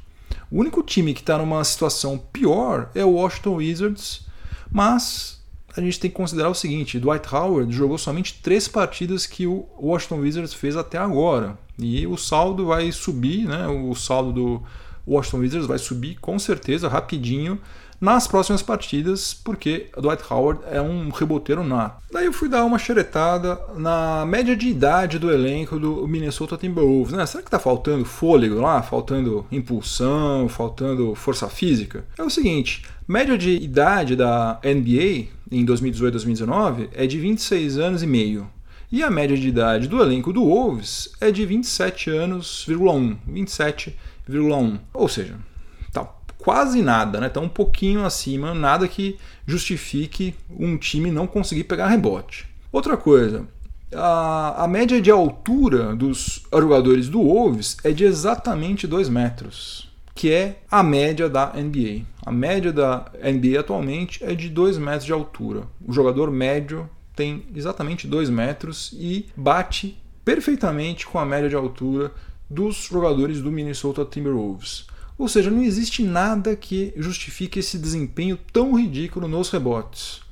O 0.51 0.59
único 0.59 0.83
time 0.83 1.15
que 1.15 1.21
está 1.21 1.39
numa 1.39 1.63
situação 1.65 2.19
pior 2.33 2.91
é 2.95 3.05
o 3.05 3.13
Washington 3.13 3.57
Wizards, 3.57 4.27
mas 4.71 5.41
a 5.77 5.81
gente 5.81 6.01
tem 6.01 6.11
que 6.11 6.17
considerar 6.17 6.49
o 6.49 6.55
seguinte: 6.55 6.99
Dwight 6.99 7.33
Howard 7.33 7.73
jogou 7.73 7.99
somente 7.99 8.41
três 8.43 8.67
partidas 8.67 9.27
que 9.27 9.47
o 9.47 9.67
Washington 9.79 10.21
Wizards 10.21 10.55
fez 10.55 10.77
até 10.77 10.99
agora. 10.99 11.59
E 11.79 12.07
o 12.07 12.17
saldo 12.17 12.67
vai 12.67 12.91
subir, 12.93 13.47
né? 13.47 13.67
O 13.69 13.95
saldo 13.95 14.33
do 14.33 14.63
Washington 15.07 15.39
Wizards 15.39 15.67
vai 15.67 15.79
subir 15.79 16.17
com 16.17 16.39
certeza 16.39 16.89
rapidinho 16.89 17.59
nas 18.01 18.27
próximas 18.27 18.63
partidas, 18.63 19.35
porque 19.35 19.89
Dwight 20.01 20.23
Howard 20.31 20.61
é 20.71 20.81
um 20.81 21.11
reboteiro 21.11 21.63
nato. 21.63 22.03
Daí 22.11 22.25
eu 22.25 22.33
fui 22.33 22.49
dar 22.49 22.65
uma 22.65 22.79
xeretada 22.79 23.61
na 23.77 24.25
média 24.27 24.57
de 24.57 24.69
idade 24.69 25.19
do 25.19 25.31
elenco 25.31 25.79
do 25.79 26.09
Minnesota 26.09 26.57
Timberwolves. 26.57 27.13
Né? 27.13 27.27
Será 27.27 27.43
que 27.43 27.49
está 27.49 27.59
faltando 27.59 28.05
fôlego 28.05 28.61
lá? 28.61 28.83
Faltando 28.83 29.45
impulsão? 29.53 30.49
Faltando 30.49 31.15
força 31.15 31.49
física? 31.49 32.05
É 32.17 32.23
o 32.23 32.31
seguinte, 32.31 32.85
média 33.07 33.37
de 33.37 33.51
idade 33.51 34.17
da 34.17 34.59
NBA 34.65 35.29
em 35.51 35.67
2018-2019 35.67 36.89
é 36.95 37.07
de 37.07 37.19
26 37.19 37.79
anos 37.79 38.03
e 38.03 38.07
meio. 38.07 38.49
E 38.93 39.05
a 39.05 39.11
média 39.11 39.37
de 39.37 39.47
idade 39.47 39.87
do 39.87 40.03
elenco 40.03 40.33
do 40.33 40.45
Wolves 40.45 41.11
é 41.21 41.31
de 41.31 41.47
27 41.47 42.11
anos, 42.11 42.67
27,1. 42.69 44.81
Ou 44.93 45.09
seja, 45.09 45.37
quase 46.41 46.83
nada, 46.83 47.21
né? 47.21 47.29
Tá 47.29 47.41
um 47.41 47.49
pouquinho 47.49 48.05
acima, 48.05 48.55
nada 48.55 48.89
que 48.89 49.19
justifique 49.47 50.35
um 50.51 50.77
time 50.77 51.11
não 51.11 51.27
conseguir 51.27 51.65
pegar 51.65 51.89
rebote. 51.89 52.49
Outra 52.73 52.97
coisa, 52.97 53.47
a, 53.95 54.65
a 54.65 54.69
média 54.69 55.01
de 55.01 55.11
altura 55.11 55.95
dos 55.95 56.47
jogadores 56.53 57.09
do 57.09 57.23
Wolves 57.23 57.77
é 57.83 57.91
de 57.91 58.05
exatamente 58.05 58.87
2 58.87 59.09
metros, 59.09 59.89
que 60.15 60.33
é 60.33 60.59
a 60.71 60.83
média 60.83 61.29
da 61.29 61.53
NBA. 61.55 62.03
A 62.25 62.31
média 62.31 62.73
da 62.73 63.11
NBA 63.23 63.59
atualmente 63.59 64.23
é 64.25 64.35
de 64.35 64.49
2 64.49 64.79
metros 64.79 65.05
de 65.05 65.13
altura. 65.13 65.63
O 65.87 65.93
jogador 65.93 66.31
médio 66.31 66.89
tem 67.17 67.45
exatamente 67.55 68.07
2 68.07 68.31
metros 68.31 68.95
e 68.95 69.27
bate 69.37 69.99
perfeitamente 70.25 71.07
com 71.07 71.19
a 71.19 71.27
média 71.27 71.49
de 71.49 71.57
altura 71.57 72.13
dos 72.49 72.89
jogadores 72.91 73.41
do 73.41 73.51
Minnesota 73.51 74.05
Timberwolves. 74.05 74.87
Ou 75.21 75.29
seja, 75.29 75.51
não 75.51 75.63
existe 75.63 76.03
nada 76.03 76.57
que 76.57 76.95
justifique 76.97 77.59
esse 77.59 77.77
desempenho 77.77 78.39
tão 78.51 78.73
ridículo 78.73 79.29
nos 79.29 79.51
rebotes. 79.51 80.23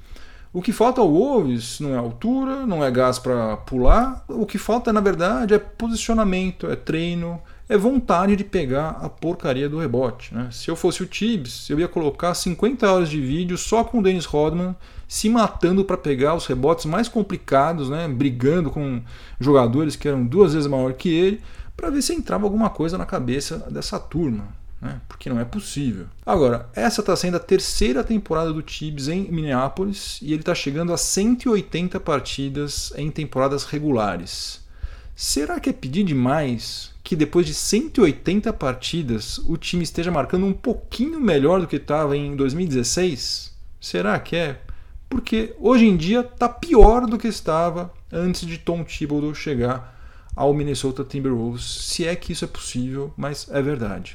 O 0.50 0.62
que 0.62 0.73
falta 0.73 1.02
ao 1.02 1.12
Wolves 1.12 1.78
não 1.78 1.95
é 1.95 1.99
altura, 1.99 2.66
não 2.66 2.83
é 2.83 2.90
gás 2.90 3.18
para 3.18 3.59
pular. 3.59 4.25
O 4.26 4.47
que 4.47 4.57
falta, 4.57 4.90
na 4.90 5.02
verdade, 5.02 5.52
é 5.52 5.59
posicionamento, 5.59 6.71
é 6.71 6.75
treino, 6.75 7.38
é 7.68 7.76
vontade 7.76 8.35
de 8.35 8.45
pegar 8.45 8.97
a 9.02 9.11
porcaria 9.11 9.68
do 9.68 9.78
rebote. 9.78 10.35
Né? 10.35 10.49
Se 10.50 10.71
eu 10.71 10.75
fosse 10.75 11.02
o 11.02 11.07
Tibbs, 11.07 11.68
eu 11.68 11.78
ia 11.78 11.87
colocar 11.87 12.33
50 12.33 12.90
horas 12.90 13.11
de 13.11 13.21
vídeo 13.21 13.59
só 13.59 13.85
com 13.85 13.99
o 13.99 14.02
Dennis 14.02 14.25
Rodman 14.25 14.75
se 15.07 15.28
matando 15.28 15.85
para 15.85 15.99
pegar 15.99 16.35
os 16.35 16.47
rebotes 16.47 16.87
mais 16.87 17.09
complicados, 17.09 17.90
né? 17.90 18.09
brigando 18.09 18.71
com 18.71 19.02
jogadores 19.38 19.97
que 19.97 20.09
eram 20.09 20.25
duas 20.25 20.54
vezes 20.54 20.66
maior 20.66 20.95
que 20.95 21.11
ele, 21.11 21.42
para 21.76 21.90
ver 21.90 22.00
se 22.00 22.14
entrava 22.14 22.45
alguma 22.47 22.71
coisa 22.71 22.97
na 22.97 23.04
cabeça 23.04 23.59
dessa 23.71 24.00
turma 24.00 24.57
né? 24.80 25.00
porque 25.08 25.28
não 25.28 25.40
é 25.40 25.44
possível. 25.44 26.06
Agora, 26.25 26.68
essa 26.75 27.00
está 27.00 27.14
sendo 27.16 27.37
a 27.37 27.40
terceira 27.40 28.04
temporada 28.04 28.52
do 28.52 28.62
Tibbs 28.62 29.08
em 29.08 29.30
Minneapolis 29.30 30.18
e 30.23 30.32
ele 30.32 30.40
está 30.40 30.54
chegando 30.54 30.92
a 30.92 30.97
180 30.97 31.99
partidas 32.00 32.92
em 32.97 33.11
temporadas 33.11 33.64
regulares. 33.64 34.66
Será 35.14 35.58
que 35.58 35.70
é 35.70 35.73
pedir 35.73 36.04
demais 36.04 36.92
que 37.02 37.16
depois 37.16 37.44
de 37.44 37.54
180 37.54 38.52
partidas 38.52 39.38
o 39.38 39.56
time 39.56 39.82
esteja 39.82 40.11
marcando 40.11 40.47
um 40.47 40.52
pouquinho 40.52 41.20
melhor 41.20 41.61
do 41.61 41.66
que 41.66 41.76
estava 41.76 42.16
em 42.16 42.37
2016? 42.37 43.52
Será 43.80 44.18
que 44.20 44.37
é? 44.37 44.61
Porque 45.08 45.54
hoje 45.58 45.87
em 45.87 45.97
dia 45.97 46.20
está 46.20 46.49
pior 46.49 47.06
do 47.06 47.18
que 47.18 47.26
estava 47.26 47.92
antes 48.12 48.47
de 48.47 48.58
Tom 48.58 48.85
Thibodeau 48.85 49.35
chegar 49.35 49.97
ao 50.37 50.54
Minnesota 50.54 51.02
Timberwolves, 51.02 51.64
se 51.64 52.06
é 52.06 52.14
que 52.14 52.32
isso 52.32 52.44
é 52.44 52.49
possível, 52.49 53.12
mas 53.16 53.49
é 53.50 53.61
verdade. 53.61 54.12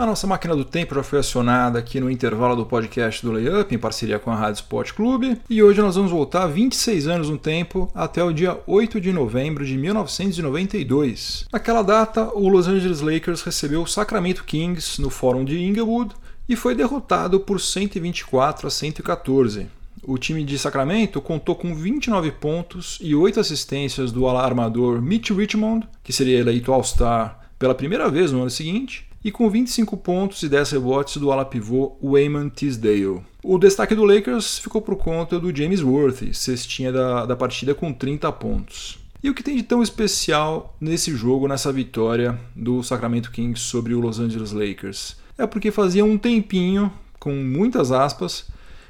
A 0.00 0.06
nossa 0.06 0.26
máquina 0.26 0.56
do 0.56 0.64
tempo 0.64 0.94
já 0.94 1.02
foi 1.02 1.18
acionada 1.18 1.78
aqui 1.78 2.00
no 2.00 2.10
intervalo 2.10 2.56
do 2.56 2.64
podcast 2.64 3.22
do 3.22 3.32
Layup, 3.32 3.74
em 3.74 3.78
parceria 3.78 4.18
com 4.18 4.30
a 4.30 4.34
Rádio 4.34 4.62
Sport 4.62 4.94
Clube, 4.94 5.38
e 5.50 5.62
hoje 5.62 5.82
nós 5.82 5.94
vamos 5.94 6.10
voltar 6.10 6.46
26 6.46 7.06
anos 7.06 7.28
no 7.28 7.36
tempo, 7.36 7.86
até 7.94 8.24
o 8.24 8.32
dia 8.32 8.58
8 8.66 8.98
de 8.98 9.12
novembro 9.12 9.62
de 9.62 9.76
1992. 9.76 11.44
Naquela 11.52 11.82
data, 11.82 12.30
o 12.32 12.48
Los 12.48 12.66
Angeles 12.66 13.02
Lakers 13.02 13.42
recebeu 13.42 13.82
o 13.82 13.86
Sacramento 13.86 14.42
Kings 14.44 15.02
no 15.02 15.10
Fórum 15.10 15.44
de 15.44 15.62
Inglewood 15.62 16.14
e 16.48 16.56
foi 16.56 16.74
derrotado 16.74 17.38
por 17.38 17.60
124 17.60 18.68
a 18.68 18.70
114. 18.70 19.66
O 20.02 20.16
time 20.16 20.42
de 20.44 20.58
Sacramento 20.58 21.20
contou 21.20 21.54
com 21.54 21.74
29 21.74 22.30
pontos 22.30 22.98
e 23.02 23.14
8 23.14 23.38
assistências 23.38 24.10
do 24.10 24.26
armador 24.26 25.02
Mitch 25.02 25.28
Richmond, 25.28 25.86
que 26.02 26.10
seria 26.10 26.38
eleito 26.38 26.72
All-Star 26.72 27.38
pela 27.58 27.74
primeira 27.74 28.08
vez 28.08 28.32
no 28.32 28.40
ano 28.40 28.48
seguinte, 28.48 29.09
e 29.24 29.30
com 29.30 29.48
25 29.50 29.96
pontos 29.96 30.42
e 30.42 30.48
10 30.48 30.70
rebotes 30.72 31.16
do 31.18 31.30
ala 31.30 31.44
pivô 31.44 31.96
Wayman 32.02 32.48
Tisdale. 32.48 33.22
O 33.42 33.58
destaque 33.58 33.94
do 33.94 34.04
Lakers 34.04 34.58
ficou 34.58 34.80
por 34.80 34.96
conta 34.96 35.38
do 35.38 35.54
James 35.54 35.82
Worthy, 35.82 36.34
cestinha 36.34 36.92
da, 36.92 37.26
da 37.26 37.36
partida 37.36 37.74
com 37.74 37.92
30 37.92 38.30
pontos. 38.32 38.98
E 39.22 39.28
o 39.28 39.34
que 39.34 39.42
tem 39.42 39.56
de 39.56 39.62
tão 39.62 39.82
especial 39.82 40.74
nesse 40.80 41.14
jogo, 41.14 41.46
nessa 41.46 41.70
vitória 41.70 42.40
do 42.56 42.82
Sacramento 42.82 43.30
Kings 43.30 43.60
sobre 43.60 43.94
o 43.94 44.00
Los 44.00 44.18
Angeles 44.18 44.52
Lakers? 44.52 45.16
É 45.36 45.46
porque 45.46 45.70
fazia 45.70 46.04
um 46.04 46.16
tempinho, 46.16 46.90
com 47.18 47.34
muitas 47.34 47.92
aspas, 47.92 48.46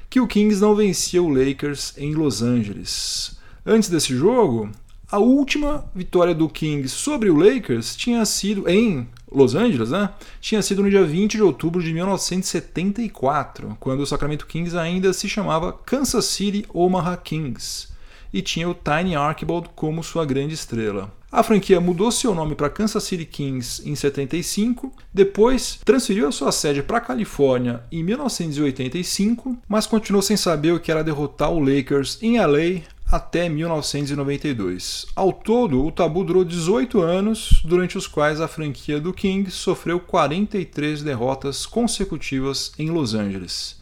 que 0.09 0.21
o 0.21 0.27
Kings 0.27 0.61
não 0.61 0.75
vencia 0.75 1.21
o 1.21 1.29
Lakers 1.29 1.93
em 1.97 2.13
Los 2.13 2.41
Angeles. 2.41 3.37
Antes 3.65 3.89
desse 3.89 4.15
jogo, 4.15 4.69
a 5.11 5.19
última 5.19 5.85
vitória 5.93 6.33
do 6.33 6.47
Kings 6.47 6.95
sobre 6.95 7.29
o 7.29 7.35
Lakers 7.35 7.95
tinha 7.95 8.23
sido 8.25 8.69
em 8.69 9.07
Los 9.31 9.55
Angeles, 9.55 9.89
né? 9.91 10.09
Tinha 10.39 10.61
sido 10.61 10.83
no 10.83 10.89
dia 10.89 11.05
20 11.05 11.33
de 11.33 11.41
outubro 11.41 11.81
de 11.81 11.93
1974, 11.93 13.77
quando 13.79 14.01
o 14.01 14.05
Sacramento 14.05 14.45
Kings 14.45 14.77
ainda 14.77 15.13
se 15.13 15.29
chamava 15.29 15.71
Kansas 15.71 16.25
City 16.25 16.65
Omaha 16.73 17.15
Kings 17.17 17.91
e 18.33 18.41
tinha 18.41 18.69
o 18.69 18.73
Tiny 18.75 19.15
Archibald 19.15 19.69
como 19.75 20.03
sua 20.03 20.25
grande 20.25 20.53
estrela. 20.53 21.11
A 21.31 21.43
franquia 21.43 21.79
mudou 21.79 22.11
seu 22.11 22.35
nome 22.35 22.55
para 22.55 22.69
Kansas 22.69 23.03
City 23.03 23.23
Kings 23.23 23.81
em 23.89 23.95
75, 23.95 24.91
depois 25.13 25.79
transferiu 25.85 26.27
a 26.27 26.31
sua 26.31 26.51
sede 26.51 26.83
para 26.83 26.97
a 26.97 27.01
Califórnia 27.01 27.83
em 27.89 28.03
1985, 28.03 29.57
mas 29.67 29.87
continuou 29.87 30.21
sem 30.21 30.35
saber 30.35 30.73
o 30.73 30.79
que 30.79 30.91
era 30.91 31.03
derrotar 31.03 31.49
o 31.49 31.59
Lakers 31.59 32.17
em 32.21 32.37
LA 32.37 32.81
até 33.11 33.49
1992. 33.49 35.05
Ao 35.13 35.33
todo, 35.33 35.85
o 35.85 35.91
tabu 35.91 36.23
durou 36.23 36.45
18 36.45 37.01
anos, 37.01 37.61
durante 37.65 37.97
os 37.97 38.07
quais 38.07 38.39
a 38.39 38.47
franquia 38.47 39.01
do 39.01 39.11
King 39.11 39.51
sofreu 39.51 39.99
43 39.99 41.03
derrotas 41.03 41.65
consecutivas 41.65 42.71
em 42.79 42.89
Los 42.89 43.13
Angeles. 43.13 43.81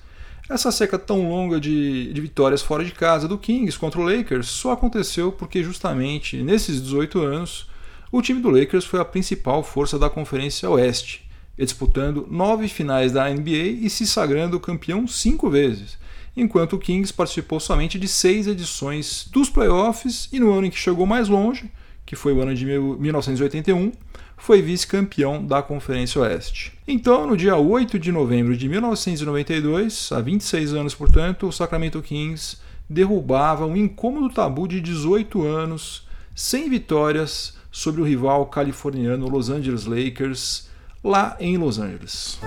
Essa 0.50 0.72
seca 0.72 0.98
tão 0.98 1.30
longa 1.30 1.60
de, 1.60 2.12
de, 2.12 2.20
vitórias 2.20 2.64
fora 2.64 2.84
de 2.84 2.92
casa 2.92 3.28
do 3.28 3.38
Kings 3.38 3.78
contra 3.78 4.02
o 4.02 4.04
Lakers 4.04 4.48
só 4.48 4.72
aconteceu 4.72 5.32
porque, 5.32 5.62
justamente 5.62 6.42
nesses 6.42 6.82
18 6.82 7.22
anos, 7.22 7.70
o 8.12 8.24
time 8.24 8.42
do 8.42 8.50
Lakers 8.50 8.86
foi 8.86 9.00
a 9.00 9.06
principal 9.06 9.62
força 9.62 10.00
da 10.00 10.10
Conferência 10.10 10.68
Oeste, 10.68 11.30
disputando 11.56 12.26
nove 12.32 12.68
finais 12.68 13.12
da 13.12 13.30
NBA 13.30 13.78
e 13.82 13.92
se 13.92 14.08
sagrando 14.08 14.60
campeão 14.60 15.08
cinco 15.08 15.52
vezes 15.52 16.00
enquanto 16.42 16.74
o 16.74 16.80
Kings 16.80 17.14
participou 17.14 17.60
somente 17.60 18.00
de 18.00 18.08
seis 18.08 18.48
edições 18.48 19.28
dos 19.32 19.50
playoffs 19.50 20.30
e 20.32 20.40
no 20.40 20.52
ano 20.52 20.68
em 20.68 20.70
que 20.70 20.78
chegou 20.78 21.06
mais 21.06 21.28
longe, 21.28 21.72
que 22.06 22.16
foi 22.16 22.34
o 22.34 22.42
ano 22.42 22.56
de 22.56 22.66
1981, 22.66 23.92
foi 24.38 24.62
vice-campeão 24.62 25.46
da 25.46 25.62
Conferência 25.62 26.22
Oeste. 26.22 26.74
Então, 26.88 27.28
no 27.28 27.38
dia 27.38 27.58
8 27.58 28.00
de 28.00 28.12
novembro 28.12 28.58
de 28.58 28.68
1992, 28.68 30.12
há 30.12 30.22
26 30.22 30.74
anos, 30.74 30.96
portanto, 30.96 31.48
o 31.48 31.52
Sacramento 31.52 32.02
Kings 32.02 32.58
derrubava 32.90 33.66
um 33.66 33.76
incômodo 33.76 34.34
tabu 34.34 34.68
de 34.68 34.82
18 34.82 35.46
anos, 35.46 36.08
sem 36.34 36.70
vitórias, 36.70 37.58
sobre 37.72 38.02
o 38.02 38.06
rival 38.06 38.48
californiano 38.48 39.30
Los 39.30 39.50
Angeles 39.50 39.86
Lakers, 39.86 40.68
lá 41.04 41.38
em 41.40 41.58
Los 41.58 41.78
Angeles. 41.78 42.40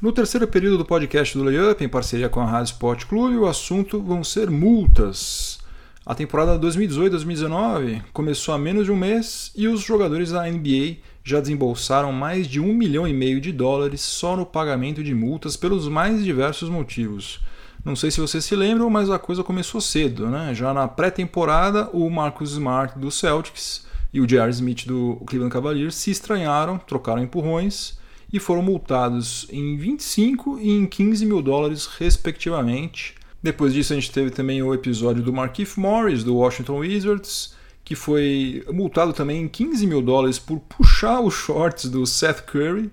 No 0.00 0.12
terceiro 0.12 0.48
período 0.48 0.78
do 0.78 0.84
podcast 0.86 1.36
do 1.36 1.44
Layup, 1.44 1.84
em 1.84 1.88
parceria 1.88 2.30
com 2.30 2.40
a 2.40 2.46
Rádio 2.46 2.72
Sport 2.72 3.04
Clube, 3.04 3.36
o 3.36 3.46
assunto 3.46 4.00
vão 4.00 4.24
ser 4.24 4.48
multas. 4.48 5.58
A 6.06 6.14
temporada 6.14 6.58
2018-2019 6.58 8.04
começou 8.10 8.54
há 8.54 8.58
menos 8.58 8.86
de 8.86 8.92
um 8.92 8.96
mês 8.96 9.52
e 9.54 9.68
os 9.68 9.82
jogadores 9.82 10.32
da 10.32 10.50
NBA 10.50 10.96
já 11.22 11.38
desembolsaram 11.38 12.12
mais 12.12 12.46
de 12.46 12.58
um 12.58 12.72
milhão 12.72 13.06
e 13.06 13.12
meio 13.12 13.42
de 13.42 13.52
dólares 13.52 14.00
só 14.00 14.34
no 14.34 14.46
pagamento 14.46 15.04
de 15.04 15.14
multas 15.14 15.54
pelos 15.54 15.86
mais 15.86 16.24
diversos 16.24 16.70
motivos. 16.70 17.40
Não 17.84 17.94
sei 17.94 18.10
se 18.10 18.22
vocês 18.22 18.42
se 18.42 18.56
lembram, 18.56 18.88
mas 18.88 19.10
a 19.10 19.18
coisa 19.18 19.44
começou 19.44 19.82
cedo, 19.82 20.28
né? 20.28 20.54
Já 20.54 20.72
na 20.72 20.88
pré-temporada, 20.88 21.90
o 21.92 22.08
Marcus 22.08 22.52
Smart 22.52 22.98
do 22.98 23.10
Celtics 23.10 23.84
e 24.14 24.20
o 24.22 24.26
J.R. 24.26 24.50
Smith 24.50 24.86
do 24.86 25.16
Cleveland 25.26 25.52
Cavaliers 25.52 25.94
se 25.94 26.10
estranharam, 26.10 26.78
trocaram 26.78 27.22
empurrões 27.22 27.99
e 28.32 28.38
foram 28.38 28.62
multados 28.62 29.46
em 29.50 29.76
25 29.76 30.58
e 30.60 30.70
em 30.70 30.86
15 30.86 31.26
mil 31.26 31.42
dólares, 31.42 31.86
respectivamente. 31.86 33.14
Depois 33.42 33.72
disso, 33.72 33.92
a 33.92 33.96
gente 33.96 34.12
teve 34.12 34.30
também 34.30 34.62
o 34.62 34.74
episódio 34.74 35.22
do 35.22 35.32
Markif 35.32 35.80
Morris, 35.80 36.22
do 36.22 36.36
Washington 36.36 36.78
Wizards, 36.78 37.54
que 37.84 37.96
foi 37.96 38.64
multado 38.72 39.12
também 39.12 39.42
em 39.42 39.48
15 39.48 39.86
mil 39.86 40.02
dólares 40.02 40.38
por 40.38 40.60
puxar 40.60 41.20
os 41.20 41.34
shorts 41.34 41.90
do 41.90 42.06
Seth 42.06 42.42
Curry, 42.42 42.90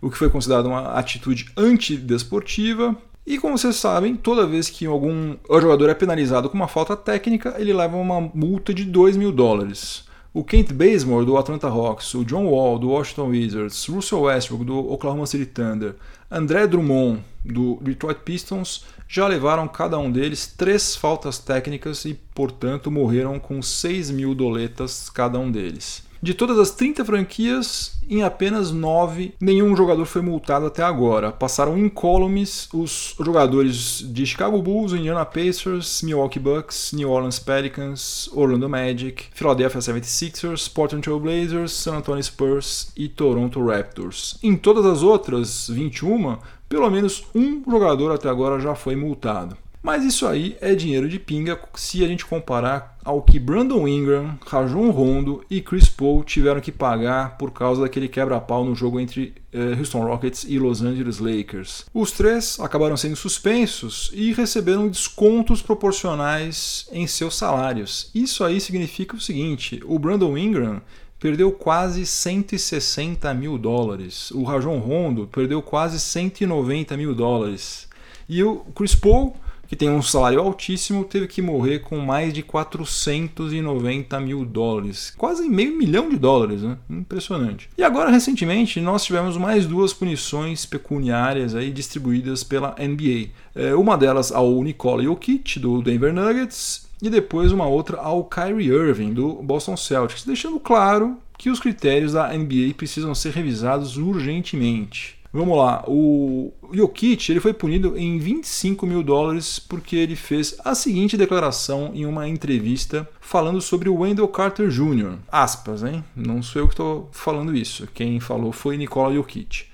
o 0.00 0.10
que 0.10 0.18
foi 0.18 0.30
considerado 0.30 0.66
uma 0.66 0.92
atitude 0.92 1.46
antidesportiva. 1.56 2.96
E 3.26 3.38
como 3.38 3.58
vocês 3.58 3.74
sabem, 3.74 4.14
toda 4.14 4.46
vez 4.46 4.68
que 4.68 4.86
algum 4.86 5.36
jogador 5.50 5.88
é 5.88 5.94
penalizado 5.94 6.48
com 6.48 6.54
uma 6.54 6.68
falta 6.68 6.96
técnica, 6.96 7.56
ele 7.58 7.72
leva 7.72 7.96
uma 7.96 8.20
multa 8.20 8.72
de 8.72 8.84
2 8.84 9.16
mil 9.16 9.32
dólares. 9.32 10.05
O 10.36 10.44
Kent 10.44 10.70
Bazemore, 10.74 11.24
do 11.24 11.38
Atlanta 11.38 11.66
Hawks, 11.66 12.14
o 12.14 12.22
John 12.22 12.44
Wall, 12.44 12.78
do 12.78 12.90
Washington 12.90 13.28
Wizards, 13.28 13.86
Russell 13.86 14.20
Westbrook, 14.20 14.66
do 14.66 14.92
Oklahoma 14.92 15.24
City 15.24 15.46
Thunder, 15.46 15.94
André 16.30 16.66
Drummond, 16.66 17.24
do 17.42 17.78
Detroit 17.80 18.18
Pistons, 18.22 18.84
já 19.08 19.26
levaram 19.26 19.66
cada 19.66 19.98
um 19.98 20.12
deles 20.12 20.46
três 20.46 20.94
faltas 20.94 21.38
técnicas 21.38 22.04
e, 22.04 22.12
portanto, 22.34 22.90
morreram 22.90 23.40
com 23.40 23.62
6 23.62 24.10
mil 24.10 24.34
doletas 24.34 25.08
cada 25.08 25.38
um 25.38 25.50
deles. 25.50 26.05
De 26.22 26.34
todas 26.34 26.58
as 26.58 26.70
30 26.70 27.04
franquias, 27.04 27.96
em 28.08 28.22
apenas 28.22 28.70
9, 28.70 29.34
nenhum 29.40 29.76
jogador 29.76 30.04
foi 30.04 30.22
multado 30.22 30.66
até 30.66 30.82
agora. 30.82 31.32
Passaram 31.32 31.76
incólumes 31.76 32.68
os 32.72 33.14
jogadores 33.18 34.04
de 34.06 34.24
Chicago 34.24 34.62
Bulls, 34.62 34.92
Indiana 34.92 35.24
Pacers, 35.24 36.02
Milwaukee 36.02 36.38
Bucks, 36.38 36.92
New 36.92 37.10
Orleans 37.10 37.38
Pelicans, 37.38 38.30
Orlando 38.32 38.68
Magic, 38.68 39.24
Philadelphia 39.32 39.80
76ers, 39.80 40.72
Portland 40.72 41.02
Trail 41.02 41.20
Blazers, 41.20 41.72
San 41.72 41.96
Antonio 41.96 42.22
Spurs 42.22 42.92
e 42.96 43.08
Toronto 43.08 43.64
Raptors. 43.64 44.38
Em 44.42 44.56
todas 44.56 44.86
as 44.86 45.02
outras 45.02 45.68
21, 45.68 46.38
pelo 46.68 46.90
menos 46.90 47.24
um 47.34 47.62
jogador 47.68 48.12
até 48.12 48.28
agora 48.28 48.60
já 48.60 48.74
foi 48.74 48.96
multado. 48.96 49.56
Mas 49.86 50.02
isso 50.02 50.26
aí 50.26 50.56
é 50.60 50.74
dinheiro 50.74 51.08
de 51.08 51.16
pinga 51.16 51.56
se 51.76 52.04
a 52.04 52.08
gente 52.08 52.26
comparar 52.26 52.98
ao 53.04 53.22
que 53.22 53.38
Brandon 53.38 53.86
Ingram, 53.86 54.36
Rajon 54.44 54.90
Rondo 54.90 55.44
e 55.48 55.60
Chris 55.60 55.88
Paul 55.88 56.24
tiveram 56.24 56.60
que 56.60 56.72
pagar 56.72 57.38
por 57.38 57.52
causa 57.52 57.82
daquele 57.82 58.08
quebra-pau 58.08 58.64
no 58.64 58.74
jogo 58.74 58.98
entre 58.98 59.32
eh, 59.52 59.76
Houston 59.78 60.04
Rockets 60.04 60.44
e 60.48 60.58
Los 60.58 60.82
Angeles 60.82 61.20
Lakers. 61.20 61.86
Os 61.94 62.10
três 62.10 62.58
acabaram 62.58 62.96
sendo 62.96 63.14
suspensos 63.14 64.10
e 64.12 64.32
receberam 64.32 64.88
descontos 64.88 65.62
proporcionais 65.62 66.88
em 66.90 67.06
seus 67.06 67.36
salários. 67.36 68.10
Isso 68.12 68.42
aí 68.42 68.60
significa 68.60 69.14
o 69.14 69.20
seguinte: 69.20 69.80
o 69.84 70.00
Brandon 70.00 70.36
Ingram 70.36 70.82
perdeu 71.20 71.52
quase 71.52 72.04
160 72.04 73.32
mil 73.34 73.56
dólares, 73.56 74.32
o 74.32 74.42
Rajon 74.42 74.80
Rondo 74.80 75.28
perdeu 75.28 75.62
quase 75.62 76.00
190 76.00 76.96
mil 76.96 77.14
dólares 77.14 77.86
e 78.28 78.42
o 78.42 78.64
Chris 78.74 78.96
Paul 78.96 79.36
que 79.66 79.76
tem 79.76 79.90
um 79.90 80.02
salário 80.02 80.40
altíssimo, 80.40 81.04
teve 81.04 81.26
que 81.26 81.42
morrer 81.42 81.80
com 81.80 81.98
mais 81.98 82.32
de 82.32 82.42
490 82.42 84.20
mil 84.20 84.44
dólares. 84.44 85.12
Quase 85.16 85.48
meio 85.48 85.76
milhão 85.76 86.08
de 86.08 86.16
dólares, 86.16 86.62
né? 86.62 86.76
Impressionante. 86.88 87.68
E 87.76 87.82
agora, 87.82 88.10
recentemente, 88.10 88.80
nós 88.80 89.04
tivemos 89.04 89.36
mais 89.36 89.66
duas 89.66 89.92
punições 89.92 90.64
pecuniárias 90.66 91.54
aí 91.54 91.70
distribuídas 91.70 92.42
pela 92.44 92.74
NBA. 92.78 93.30
É, 93.54 93.74
uma 93.74 93.96
delas 93.96 94.32
ao 94.32 94.62
Nikola 94.62 95.02
Jokic, 95.02 95.58
do 95.58 95.82
Denver 95.82 96.12
Nuggets, 96.12 96.86
e 97.02 97.10
depois 97.10 97.52
uma 97.52 97.66
outra 97.66 97.98
ao 97.98 98.24
Kyrie 98.24 98.68
Irving, 98.68 99.12
do 99.12 99.34
Boston 99.34 99.76
Celtics, 99.76 100.24
deixando 100.24 100.58
claro 100.58 101.18
que 101.38 101.50
os 101.50 101.60
critérios 101.60 102.12
da 102.12 102.32
NBA 102.32 102.74
precisam 102.76 103.14
ser 103.14 103.32
revisados 103.32 103.96
urgentemente. 103.96 105.16
Vamos 105.32 105.56
lá, 105.58 105.84
o 105.86 106.52
Jokic 106.72 107.30
ele 107.30 107.40
foi 107.40 107.52
punido 107.52 107.96
em 107.96 108.18
25 108.18 108.86
mil 108.86 109.02
dólares 109.02 109.58
porque 109.58 109.96
ele 109.96 110.16
fez 110.16 110.56
a 110.64 110.74
seguinte 110.74 111.16
declaração 111.16 111.90
em 111.94 112.06
uma 112.06 112.28
entrevista 112.28 113.08
falando 113.20 113.60
sobre 113.60 113.88
o 113.88 113.96
Wendell 113.96 114.28
Carter 114.28 114.68
Jr. 114.68 115.18
Aspas, 115.30 115.82
hein? 115.82 116.04
Não 116.14 116.42
sou 116.42 116.62
eu 116.62 116.68
que 116.68 116.74
estou 116.74 117.08
falando 117.12 117.54
isso. 117.54 117.88
Quem 117.92 118.20
falou 118.20 118.52
foi 118.52 118.76
Nikola 118.76 119.14
Jokic. 119.14 119.64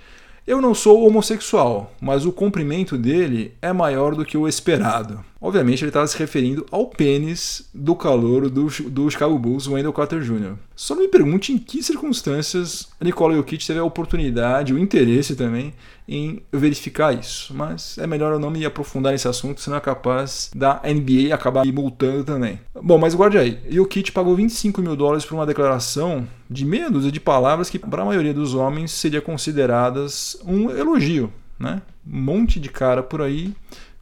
Eu 0.44 0.60
não 0.60 0.74
sou 0.74 1.06
homossexual, 1.06 1.92
mas 2.00 2.26
o 2.26 2.32
comprimento 2.32 2.98
dele 2.98 3.54
é 3.62 3.72
maior 3.72 4.16
do 4.16 4.24
que 4.24 4.36
o 4.36 4.48
esperado. 4.48 5.24
Obviamente 5.42 5.82
ele 5.82 5.88
estava 5.88 6.06
se 6.06 6.16
referindo 6.16 6.64
ao 6.70 6.86
pênis 6.86 7.68
do 7.74 7.96
calor 7.96 8.48
do, 8.48 8.68
do 8.88 9.10
Chicago 9.10 9.36
Bulls, 9.36 9.66
Wendell 9.66 9.92
Carter 9.92 10.20
Jr. 10.20 10.54
Só 10.76 10.94
me 10.94 11.08
pergunte 11.08 11.52
em 11.52 11.58
que 11.58 11.82
circunstâncias 11.82 12.88
Nikola 13.00 13.34
Jokic 13.34 13.66
teve 13.66 13.80
a 13.80 13.84
oportunidade, 13.84 14.72
o 14.72 14.78
interesse 14.78 15.34
também, 15.34 15.74
em 16.08 16.40
verificar 16.52 17.12
isso. 17.12 17.52
Mas 17.52 17.98
é 17.98 18.06
melhor 18.06 18.32
eu 18.32 18.38
não 18.38 18.52
me 18.52 18.64
aprofundar 18.64 19.12
nesse 19.12 19.26
assunto, 19.26 19.60
senão 19.60 19.78
é 19.78 19.80
capaz 19.80 20.48
da 20.54 20.80
NBA 20.84 21.34
acabar 21.34 21.64
me 21.64 21.72
multando 21.72 22.22
também. 22.22 22.60
Bom, 22.80 22.96
mas 22.96 23.12
guarde 23.12 23.36
aí. 23.36 23.58
Jokic 23.68 24.12
pagou 24.12 24.36
25 24.36 24.80
mil 24.80 24.94
dólares 24.94 25.24
por 25.24 25.34
uma 25.34 25.46
declaração 25.46 26.26
de 26.48 26.64
meia 26.64 26.88
dúzia 26.88 27.10
de 27.10 27.18
palavras 27.18 27.68
que, 27.68 27.80
para 27.80 28.02
a 28.02 28.06
maioria 28.06 28.32
dos 28.32 28.54
homens, 28.54 28.92
seria 28.92 29.20
consideradas 29.20 30.40
um 30.46 30.70
elogio. 30.70 31.32
Né? 31.58 31.82
Um 32.06 32.20
monte 32.20 32.60
de 32.60 32.68
cara 32.68 33.02
por 33.02 33.22
aí 33.22 33.52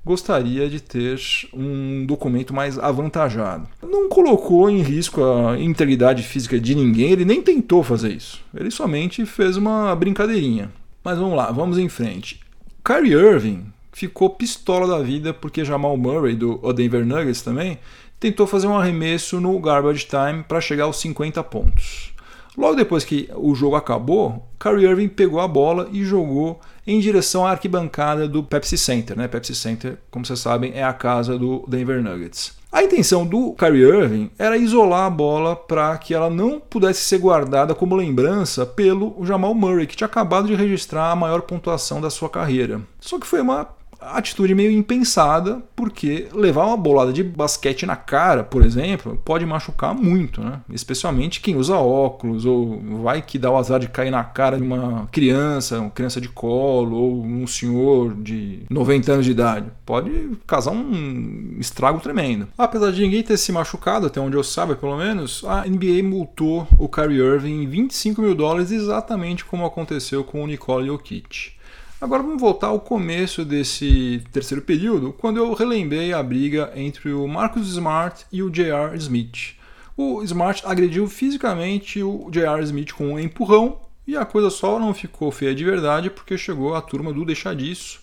gostaria 0.04 0.68
de 0.68 0.80
ter 0.80 1.20
um 1.52 2.04
documento 2.06 2.54
mais 2.54 2.78
avantajado. 2.78 3.68
Não 3.82 4.08
colocou 4.08 4.70
em 4.70 4.82
risco 4.82 5.22
a 5.22 5.58
integridade 5.58 6.22
física 6.22 6.58
de 6.58 6.74
ninguém, 6.74 7.10
ele 7.10 7.24
nem 7.24 7.42
tentou 7.42 7.82
fazer 7.82 8.12
isso. 8.12 8.42
Ele 8.54 8.70
somente 8.70 9.24
fez 9.26 9.56
uma 9.56 9.94
brincadeirinha. 9.94 10.72
Mas 11.04 11.18
vamos 11.18 11.36
lá, 11.36 11.50
vamos 11.50 11.78
em 11.78 11.88
frente. 11.88 12.40
Kyrie 12.84 13.12
Irving 13.12 13.64
ficou 13.92 14.30
pistola 14.30 14.86
da 14.86 15.02
vida 15.02 15.34
porque 15.34 15.64
Jamal 15.64 15.96
Murray 15.96 16.34
do 16.34 16.56
Denver 16.72 17.04
Nuggets 17.04 17.42
também 17.42 17.78
tentou 18.18 18.46
fazer 18.46 18.66
um 18.66 18.76
arremesso 18.76 19.40
no 19.40 19.58
garbage 19.58 20.06
time 20.06 20.42
para 20.42 20.60
chegar 20.60 20.84
aos 20.84 20.98
50 21.00 21.42
pontos. 21.44 22.12
Logo 22.56 22.74
depois 22.74 23.04
que 23.04 23.28
o 23.34 23.54
jogo 23.54 23.76
acabou, 23.76 24.46
Kyrie 24.58 24.86
Irving 24.86 25.08
pegou 25.08 25.40
a 25.40 25.48
bola 25.48 25.88
e 25.92 26.04
jogou 26.04 26.60
em 26.86 26.98
direção 27.00 27.46
à 27.46 27.50
arquibancada 27.50 28.28
do 28.28 28.42
Pepsi 28.42 28.76
Center. 28.78 29.16
Né? 29.16 29.28
Pepsi 29.28 29.54
Center, 29.54 29.98
como 30.10 30.24
vocês 30.24 30.38
sabem, 30.38 30.72
é 30.74 30.82
a 30.82 30.92
casa 30.92 31.38
do 31.38 31.64
Denver 31.68 32.02
Nuggets. 32.02 32.58
A 32.72 32.84
intenção 32.84 33.26
do 33.26 33.52
Kyrie 33.54 33.82
Irving 33.82 34.30
era 34.38 34.56
isolar 34.56 35.06
a 35.06 35.10
bola 35.10 35.56
para 35.56 35.98
que 35.98 36.14
ela 36.14 36.30
não 36.30 36.60
pudesse 36.60 37.02
ser 37.02 37.18
guardada 37.18 37.74
como 37.74 37.96
lembrança 37.96 38.64
pelo 38.64 39.16
Jamal 39.24 39.52
Murray, 39.54 39.88
que 39.88 39.96
tinha 39.96 40.06
acabado 40.06 40.46
de 40.46 40.54
registrar 40.54 41.10
a 41.10 41.16
maior 41.16 41.42
pontuação 41.42 42.00
da 42.00 42.08
sua 42.10 42.30
carreira. 42.30 42.80
Só 43.00 43.18
que 43.18 43.26
foi 43.26 43.40
uma 43.40 43.68
atitude 44.00 44.54
meio 44.54 44.70
impensada, 44.70 45.62
porque 45.76 46.28
levar 46.32 46.66
uma 46.66 46.76
bolada 46.76 47.12
de 47.12 47.22
basquete 47.22 47.86
na 47.86 47.96
cara, 47.96 48.42
por 48.42 48.64
exemplo, 48.64 49.20
pode 49.24 49.44
machucar 49.44 49.94
muito, 49.94 50.42
né? 50.42 50.60
Especialmente 50.72 51.40
quem 51.40 51.56
usa 51.56 51.76
óculos, 51.76 52.44
ou 52.44 52.80
vai 53.02 53.22
que 53.22 53.38
dá 53.38 53.50
o 53.50 53.56
azar 53.56 53.80
de 53.80 53.88
cair 53.88 54.10
na 54.10 54.24
cara 54.24 54.56
de 54.56 54.62
uma 54.62 55.08
criança, 55.12 55.80
uma 55.80 55.90
criança 55.90 56.20
de 56.20 56.28
colo, 56.28 56.96
ou 56.96 57.24
um 57.24 57.46
senhor 57.46 58.14
de 58.14 58.62
90 58.70 59.12
anos 59.12 59.24
de 59.24 59.32
idade. 59.32 59.70
Pode 59.84 60.10
causar 60.46 60.72
um 60.72 61.56
estrago 61.58 62.00
tremendo. 62.00 62.48
Apesar 62.56 62.90
de 62.92 63.02
ninguém 63.02 63.22
ter 63.22 63.36
se 63.36 63.52
machucado, 63.52 64.06
até 64.06 64.20
onde 64.20 64.36
eu 64.36 64.44
saiba 64.44 64.74
pelo 64.74 64.96
menos, 64.96 65.44
a 65.46 65.64
NBA 65.66 66.02
multou 66.02 66.66
o 66.78 66.88
Kyrie 66.88 67.20
Irving 67.20 67.62
em 67.62 67.66
25 67.66 68.22
mil 68.22 68.34
dólares, 68.34 68.70
exatamente 68.70 69.44
como 69.44 69.64
aconteceu 69.64 70.24
com 70.24 70.42
o 70.42 70.46
Nicole 70.46 70.86
Jokic. 70.86 71.59
Agora 72.00 72.22
vamos 72.22 72.40
voltar 72.40 72.68
ao 72.68 72.80
começo 72.80 73.44
desse 73.44 74.22
terceiro 74.32 74.64
período, 74.64 75.12
quando 75.12 75.36
eu 75.36 75.52
relembrei 75.52 76.14
a 76.14 76.22
briga 76.22 76.72
entre 76.74 77.12
o 77.12 77.28
Marcus 77.28 77.68
Smart 77.68 78.24
e 78.32 78.42
o 78.42 78.48
J.R. 78.48 78.96
Smith. 78.96 79.54
O 79.94 80.22
Smart 80.22 80.62
agrediu 80.64 81.06
fisicamente 81.06 82.02
o 82.02 82.30
J.R. 82.30 82.62
Smith 82.62 82.94
com 82.94 83.12
um 83.12 83.20
empurrão 83.20 83.82
e 84.06 84.16
a 84.16 84.24
coisa 84.24 84.48
só 84.48 84.78
não 84.78 84.94
ficou 84.94 85.30
feia 85.30 85.54
de 85.54 85.62
verdade 85.62 86.08
porque 86.08 86.38
chegou 86.38 86.74
a 86.74 86.80
turma 86.80 87.12
do 87.12 87.22
deixar 87.22 87.54
disso. 87.54 88.00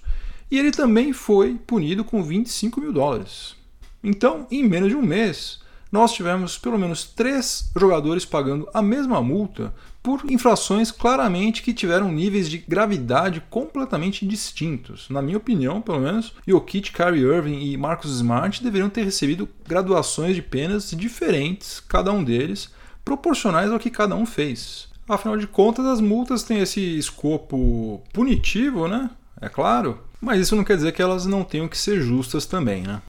E 0.52 0.60
ele 0.60 0.70
também 0.70 1.12
foi 1.12 1.56
punido 1.56 2.04
com 2.04 2.22
25 2.22 2.80
mil 2.80 2.94
dólares. 2.94 3.56
Então, 4.04 4.46
em 4.52 4.64
menos 4.64 4.90
de 4.90 4.96
um 4.96 5.02
mês, 5.02 5.60
nós 5.98 6.14
tivemos 6.14 6.58
pelo 6.58 6.78
menos 6.78 7.04
três 7.04 7.72
jogadores 7.76 8.24
pagando 8.24 8.70
a 8.74 8.82
mesma 8.82 9.22
multa 9.22 9.74
por 10.02 10.22
infrações 10.32 10.92
claramente 10.92 11.62
que 11.62 11.74
tiveram 11.74 12.12
níveis 12.12 12.50
de 12.50 12.60
gravidade 12.60 13.44
completamente 13.50 14.26
distintos. 14.26 15.10
Na 15.10 15.22
minha 15.22 15.38
opinião, 15.38 15.82
pelo 15.82 16.00
menos, 16.00 16.34
Jokic, 16.48 16.94
Kyrie 16.94 17.24
Irving 17.24 17.60
e 17.60 17.76
Marcus 17.76 18.12
Smart 18.12 18.64
deveriam 18.64 18.90
ter 18.90 19.04
recebido 19.04 19.50
graduações 19.68 20.36
de 20.36 20.42
penas 20.42 20.92
diferentes, 20.92 21.80
cada 21.80 22.12
um 22.14 22.24
deles, 22.24 22.72
proporcionais 23.04 23.72
ao 23.72 23.80
que 23.80 23.90
cada 23.90 24.16
um 24.16 24.26
fez. 24.26 24.88
Afinal 25.10 25.36
de 25.36 25.48
contas, 25.48 25.86
as 25.86 26.00
multas 26.00 26.44
têm 26.44 26.60
esse 26.60 26.80
escopo 26.98 28.04
punitivo, 28.14 28.88
né? 28.88 29.10
É 29.42 29.50
claro, 29.50 30.00
mas 30.22 30.40
isso 30.40 30.56
não 30.56 30.64
quer 30.64 30.76
dizer 30.76 30.92
que 30.92 31.02
elas 31.02 31.26
não 31.26 31.44
tenham 31.44 31.68
que 31.68 31.78
ser 31.78 32.02
justas 32.02 32.46
também, 32.46 32.84
né? 32.84 33.02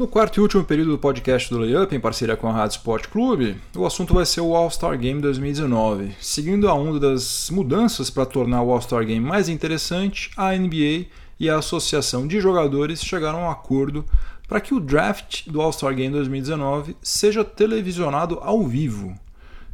No 0.00 0.08
quarto 0.08 0.38
e 0.38 0.40
último 0.40 0.64
período 0.64 0.92
do 0.92 0.98
podcast 0.98 1.50
do 1.50 1.58
Layup, 1.58 1.94
em 1.94 2.00
parceria 2.00 2.34
com 2.34 2.48
a 2.48 2.52
Rádio 2.54 2.78
Sport 2.78 3.08
Clube, 3.08 3.56
o 3.76 3.84
assunto 3.84 4.14
vai 4.14 4.24
ser 4.24 4.40
o 4.40 4.56
All-Star 4.56 4.98
Game 4.98 5.20
2019. 5.20 6.12
Seguindo 6.18 6.70
a 6.70 6.74
onda 6.74 6.98
das 6.98 7.50
mudanças 7.50 8.08
para 8.08 8.24
tornar 8.24 8.62
o 8.62 8.72
All-Star 8.72 9.04
Game 9.04 9.20
mais 9.20 9.50
interessante, 9.50 10.30
a 10.38 10.56
NBA 10.56 11.04
e 11.38 11.50
a 11.50 11.58
Associação 11.58 12.26
de 12.26 12.40
Jogadores 12.40 13.04
chegaram 13.04 13.40
a 13.40 13.48
um 13.48 13.50
acordo 13.50 14.02
para 14.48 14.58
que 14.58 14.72
o 14.72 14.80
draft 14.80 15.46
do 15.46 15.60
All-Star 15.60 15.94
Game 15.94 16.14
2019 16.14 16.96
seja 17.02 17.44
televisionado 17.44 18.38
ao 18.40 18.66
vivo. 18.66 19.14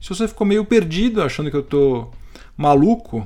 Se 0.01 0.09
você 0.09 0.27
ficou 0.27 0.45
meio 0.45 0.65
perdido 0.65 1.23
achando 1.23 1.53
que 1.53 1.57
eu 1.57 1.61
estou 1.61 2.13
maluco, 2.57 3.25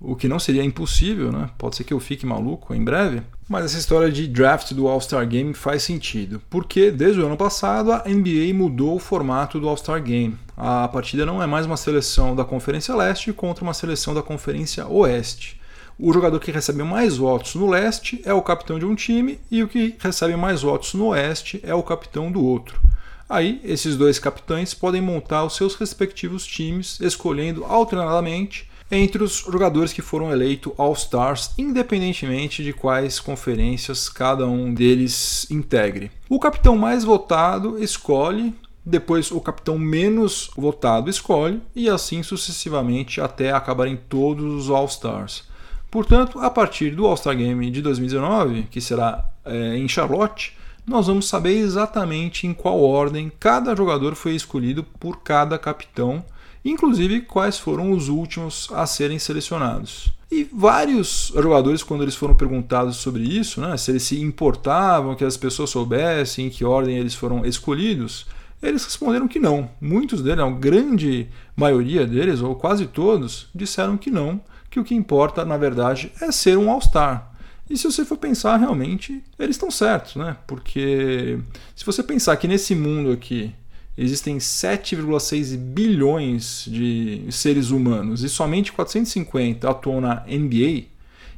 o 0.00 0.16
que 0.16 0.26
não 0.26 0.40
seria 0.40 0.64
impossível, 0.64 1.30
né? 1.30 1.48
Pode 1.56 1.76
ser 1.76 1.84
que 1.84 1.94
eu 1.94 2.00
fique 2.00 2.26
maluco 2.26 2.74
em 2.74 2.82
breve. 2.82 3.22
Mas 3.46 3.66
essa 3.66 3.78
história 3.78 4.10
de 4.10 4.26
draft 4.26 4.72
do 4.72 4.88
All-Star 4.88 5.26
Game 5.28 5.52
faz 5.52 5.82
sentido, 5.82 6.40
porque 6.48 6.90
desde 6.90 7.20
o 7.20 7.26
ano 7.26 7.36
passado 7.36 7.92
a 7.92 8.04
NBA 8.06 8.54
mudou 8.54 8.96
o 8.96 8.98
formato 8.98 9.60
do 9.60 9.68
All-Star 9.68 10.02
Game. 10.02 10.38
A 10.56 10.88
partida 10.88 11.26
não 11.26 11.42
é 11.42 11.46
mais 11.46 11.66
uma 11.66 11.76
seleção 11.76 12.34
da 12.34 12.44
Conferência 12.44 12.96
Leste 12.96 13.32
contra 13.34 13.62
uma 13.62 13.74
seleção 13.74 14.14
da 14.14 14.22
Conferência 14.22 14.86
Oeste. 14.88 15.60
O 15.98 16.12
jogador 16.12 16.40
que 16.40 16.50
recebe 16.50 16.82
mais 16.82 17.18
votos 17.18 17.54
no 17.54 17.68
leste 17.68 18.20
é 18.24 18.32
o 18.32 18.42
capitão 18.42 18.80
de 18.80 18.84
um 18.84 18.96
time 18.96 19.38
e 19.48 19.62
o 19.62 19.68
que 19.68 19.94
recebe 20.00 20.34
mais 20.34 20.62
votos 20.62 20.92
no 20.94 21.06
oeste 21.06 21.60
é 21.62 21.72
o 21.72 21.84
capitão 21.84 22.32
do 22.32 22.44
outro. 22.44 22.80
Aí, 23.28 23.60
esses 23.62 23.96
dois 23.96 24.18
capitães 24.18 24.74
podem 24.74 25.00
montar 25.00 25.44
os 25.44 25.54
seus 25.54 25.76
respectivos 25.76 26.44
times, 26.44 26.98
escolhendo 27.00 27.64
alternadamente 27.64 28.68
entre 28.90 29.22
os 29.22 29.38
jogadores 29.38 29.92
que 29.92 30.02
foram 30.02 30.30
eleitos 30.30 30.72
All-Stars, 30.76 31.50
independentemente 31.58 32.62
de 32.62 32.72
quais 32.72 33.18
conferências 33.18 34.08
cada 34.08 34.46
um 34.46 34.72
deles 34.72 35.46
integre. 35.50 36.10
O 36.28 36.38
capitão 36.38 36.76
mais 36.76 37.04
votado 37.04 37.82
escolhe, 37.82 38.54
depois 38.84 39.30
o 39.30 39.40
capitão 39.40 39.78
menos 39.78 40.50
votado 40.56 41.08
escolhe, 41.08 41.62
e 41.74 41.88
assim 41.88 42.22
sucessivamente 42.22 43.20
até 43.20 43.50
acabarem 43.50 43.96
todos 43.96 44.52
os 44.52 44.70
All-Stars. 44.70 45.44
Portanto, 45.90 46.40
a 46.40 46.50
partir 46.50 46.90
do 46.90 47.06
All-Star 47.06 47.36
Game 47.36 47.70
de 47.70 47.80
2019, 47.80 48.64
que 48.64 48.80
será 48.80 49.24
é, 49.44 49.76
em 49.76 49.86
Charlotte, 49.86 50.56
nós 50.86 51.06
vamos 51.06 51.28
saber 51.28 51.56
exatamente 51.56 52.46
em 52.46 52.52
qual 52.52 52.80
ordem 52.80 53.32
cada 53.40 53.74
jogador 53.74 54.14
foi 54.14 54.34
escolhido 54.34 54.82
por 54.82 55.22
cada 55.22 55.58
capitão 55.58 56.24
inclusive 56.64 57.20
quais 57.20 57.58
foram 57.58 57.92
os 57.92 58.08
últimos 58.08 58.68
a 58.72 58.86
serem 58.86 59.18
selecionados. 59.18 60.12
E 60.30 60.48
vários 60.52 61.32
jogadores, 61.34 61.82
quando 61.82 62.02
eles 62.02 62.16
foram 62.16 62.34
perguntados 62.34 62.96
sobre 62.96 63.22
isso, 63.22 63.60
né, 63.60 63.76
se 63.76 63.90
eles 63.90 64.02
se 64.02 64.20
importavam 64.20 65.14
que 65.14 65.24
as 65.24 65.36
pessoas 65.36 65.70
soubessem 65.70 66.46
em 66.46 66.50
que 66.50 66.64
ordem 66.64 66.96
eles 66.96 67.14
foram 67.14 67.44
escolhidos, 67.44 68.26
eles 68.62 68.84
responderam 68.84 69.28
que 69.28 69.38
não. 69.38 69.70
Muitos 69.80 70.22
deles, 70.22 70.42
a 70.42 70.50
grande 70.50 71.28
maioria 71.54 72.06
deles, 72.06 72.40
ou 72.40 72.54
quase 72.54 72.86
todos, 72.86 73.46
disseram 73.54 73.96
que 73.96 74.10
não, 74.10 74.40
que 74.70 74.80
o 74.80 74.84
que 74.84 74.94
importa, 74.94 75.44
na 75.44 75.56
verdade, 75.56 76.10
é 76.20 76.32
ser 76.32 76.56
um 76.58 76.70
All-Star. 76.70 77.32
E 77.68 77.76
se 77.78 77.84
você 77.84 78.04
for 78.04 78.18
pensar, 78.18 78.56
realmente, 78.56 79.22
eles 79.38 79.56
estão 79.56 79.70
certos, 79.70 80.16
né? 80.16 80.36
Porque 80.46 81.38
se 81.74 81.84
você 81.84 82.02
pensar 82.02 82.36
que 82.36 82.48
nesse 82.48 82.74
mundo 82.74 83.10
aqui 83.12 83.54
existem 83.96 84.38
7,6 84.38 85.56
bilhões 85.56 86.66
de 86.68 87.26
seres 87.30 87.70
humanos 87.70 88.22
e 88.22 88.28
somente 88.28 88.72
450 88.72 89.68
atuam 89.68 90.00
na 90.00 90.24
NBA, 90.26 90.84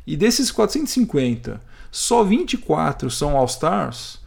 e 0.06 0.16
desses 0.16 0.50
450, 0.50 1.60
só 1.90 2.22
24 2.22 3.10
são 3.10 3.36
All-Stars, 3.36 4.20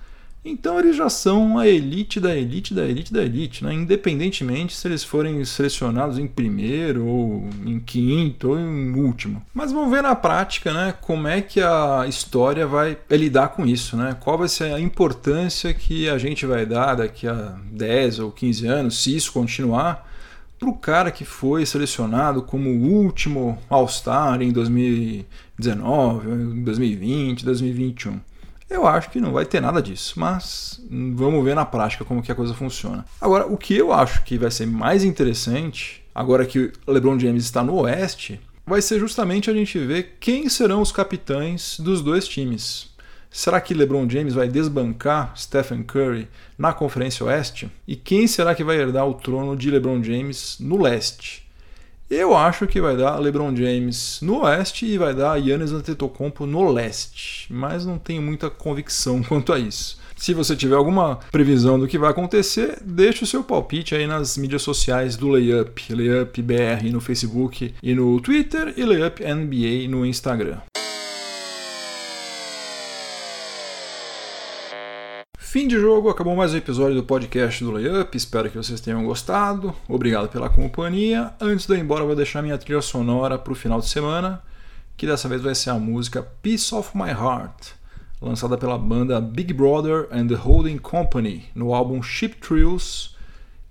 então 0.43 0.80
eles 0.80 0.95
já 0.95 1.10
são 1.10 1.58
a 1.58 1.67
elite 1.67 2.19
da 2.19 2.36
elite 2.36 2.73
da 2.73 2.86
elite 2.86 3.12
da 3.12 3.23
elite, 3.23 3.63
né? 3.63 3.73
independentemente 3.73 4.75
se 4.75 4.88
eles 4.88 5.04
forem 5.04 5.43
selecionados 5.43 6.17
em 6.17 6.28
primeiro, 6.28 7.06
ou 7.06 7.49
em 7.65 7.80
quinto, 7.80 8.49
ou 8.49 8.60
em 8.60 8.93
último. 8.93 9.41
Mas 9.54 9.71
vamos 9.71 9.91
ver 9.91 10.02
na 10.02 10.15
prática 10.15 10.73
né, 10.73 10.93
como 11.02 11.28
é 11.28 11.41
que 11.41 11.60
a 11.60 12.06
história 12.08 12.65
vai 12.65 12.97
lidar 13.12 13.49
com 13.49 13.65
isso, 13.65 13.97
né? 13.97 14.15
qual 14.19 14.38
vai 14.38 14.47
ser 14.47 14.73
a 14.73 14.80
importância 14.80 15.73
que 15.73 16.10
a 16.10 16.17
gente 16.17 16.45
vai 16.45 16.65
dar 16.65 16.95
daqui 16.95 17.28
a 17.28 17.58
10 17.71 18.19
ou 18.19 18.32
15 18.32 18.67
anos, 18.67 19.04
se 19.04 19.15
isso 19.15 19.34
continuar, 19.34 20.08
para 20.58 20.69
o 20.69 20.73
cara 20.73 21.12
que 21.12 21.23
foi 21.23 21.65
selecionado 21.65 22.41
como 22.41 22.69
o 22.69 22.84
último 22.84 23.58
All-Star 23.69 24.41
em 24.41 24.52
2019, 24.52 26.63
2020, 26.63 27.45
2021. 27.45 28.28
Eu 28.69 28.86
acho 28.86 29.10
que 29.10 29.19
não 29.19 29.34
vai 29.34 29.45
ter 29.45 29.60
nada 29.60 29.82
disso, 29.82 30.19
mas 30.19 30.79
vamos 30.89 31.43
ver 31.43 31.55
na 31.55 31.65
prática 31.65 32.05
como 32.05 32.21
que 32.21 32.32
a 32.32 32.36
coisa 32.36 32.53
funciona. 32.53 33.03
Agora, 33.19 33.47
o 33.47 33.58
que 33.58 33.75
eu 33.75 33.91
acho 33.91 34.23
que 34.23 34.38
vai 34.38 34.51
ser 34.51 34.67
mais 34.67 35.03
interessante, 35.03 36.03
agora 36.13 36.45
que 36.45 36.71
o 36.86 36.91
LeBron 36.91 37.17
James 37.17 37.45
está 37.45 37.63
no 37.63 37.73
Oeste, 37.82 38.39
vai 38.65 38.82
ser 38.82 38.99
justamente 38.99 39.49
a 39.49 39.53
gente 39.53 39.79
ver 39.79 40.17
quem 40.19 40.47
serão 40.47 40.82
os 40.82 40.91
capitães 40.91 41.79
dos 41.79 42.03
dois 42.03 42.27
times. 42.27 42.89
Será 43.32 43.60
que 43.60 43.73
LeBron 43.73 44.08
James 44.08 44.36
vai 44.36 44.47
desbancar 44.47 45.34
Stephen 45.36 45.84
Curry 45.84 46.27
na 46.58 46.71
Conferência 46.71 47.25
Oeste? 47.25 47.71
E 47.88 47.95
quem 47.95 48.27
será 48.27 48.53
que 48.53 48.63
vai 48.63 48.77
herdar 48.77 49.08
o 49.08 49.15
trono 49.15 49.55
de 49.55 49.71
LeBron 49.71 50.03
James 50.03 50.58
no 50.60 50.82
Leste? 50.82 51.48
Eu 52.09 52.35
acho 52.35 52.65
que 52.65 52.81
vai 52.81 52.97
dar 52.97 53.19
LeBron 53.19 53.55
James 53.55 54.19
no 54.23 54.41
oeste 54.41 54.83
e 54.83 54.97
vai 54.97 55.13
dar 55.13 55.35
Yannis 55.35 55.71
Antetokounmpo 55.71 56.47
no 56.47 56.71
leste, 56.71 57.45
mas 57.53 57.85
não 57.85 57.99
tenho 57.99 58.19
muita 58.19 58.49
convicção 58.49 59.21
quanto 59.29 59.53
a 59.53 59.59
isso. 59.59 59.99
Se 60.15 60.33
você 60.33 60.55
tiver 60.55 60.75
alguma 60.75 61.17
previsão 61.31 61.79
do 61.79 61.87
que 61.87 61.99
vai 61.99 62.09
acontecer, 62.09 62.79
deixe 62.83 63.23
o 63.23 63.27
seu 63.27 63.43
palpite 63.43 63.93
aí 63.93 64.07
nas 64.07 64.37
mídias 64.37 64.63
sociais 64.63 65.15
do 65.15 65.27
Layup, 65.27 65.93
Layup 65.93 66.41
BR 66.41 66.91
no 66.91 66.99
Facebook 66.99 67.75
e 67.81 67.93
no 67.93 68.19
Twitter 68.19 68.73
e 68.75 68.83
Layup 68.83 69.23
NBA 69.23 69.87
no 69.87 70.03
Instagram. 70.03 70.57
Fim 75.49 75.67
de 75.67 75.79
jogo, 75.79 76.09
acabou 76.09 76.35
mais 76.35 76.53
um 76.53 76.57
episódio 76.57 76.93
do 76.93 77.03
podcast 77.03 77.63
do 77.63 77.71
Layup. 77.71 78.15
Espero 78.15 78.51
que 78.51 78.55
vocês 78.55 78.79
tenham 78.79 79.03
gostado. 79.03 79.73
Obrigado 79.88 80.29
pela 80.29 80.47
companhia. 80.47 81.33
Antes 81.41 81.65
de 81.65 81.73
eu 81.73 81.77
ir 81.77 81.81
embora, 81.81 82.05
vou 82.05 82.15
deixar 82.15 82.43
minha 82.43 82.55
trilha 82.55 82.83
sonora 82.83 83.35
para 83.35 83.51
o 83.51 83.55
final 83.55 83.79
de 83.79 83.88
semana, 83.88 84.43
que 84.95 85.07
dessa 85.07 85.27
vez 85.27 85.41
vai 85.41 85.55
ser 85.55 85.71
a 85.71 85.79
música 85.79 86.21
Piece 86.43 86.75
of 86.75 86.95
My 86.95 87.09
Heart, 87.09 87.71
lançada 88.21 88.59
pela 88.59 88.77
banda 88.77 89.19
Big 89.19 89.51
Brother 89.51 90.07
and 90.12 90.27
the 90.27 90.35
Holding 90.35 90.77
Company 90.77 91.45
no 91.55 91.73
álbum 91.73 91.99
Ship 92.03 92.35
Thrills, 92.39 93.15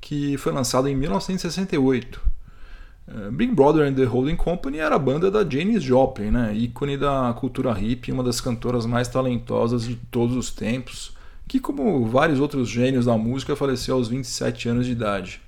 que 0.00 0.36
foi 0.36 0.52
lançado 0.52 0.88
em 0.88 0.96
1968. 0.96 2.20
Eh, 3.06 3.30
Big 3.30 3.54
Brother 3.54 3.86
and 3.86 3.94
the 3.94 4.04
Holding 4.04 4.34
Company 4.34 4.78
era 4.78 4.96
a 4.96 4.98
banda 4.98 5.30
da 5.30 5.48
Janis 5.48 5.84
Joplin, 5.84 6.32
né? 6.32 6.52
ícone 6.56 6.96
da 6.96 7.32
cultura 7.38 7.78
hip, 7.80 8.10
uma 8.10 8.24
das 8.24 8.40
cantoras 8.40 8.84
mais 8.84 9.06
talentosas 9.06 9.84
de 9.84 9.94
todos 9.94 10.34
os 10.34 10.50
tempos 10.50 11.16
que, 11.48 11.58
como 11.58 12.06
vários 12.06 12.38
outros 12.38 12.68
gênios 12.68 13.06
da 13.06 13.16
música, 13.16 13.56
faleceu 13.56 13.96
aos 13.96 14.06
27 14.06 14.68
anos 14.68 14.86
de 14.86 14.92
idade. 14.92 15.40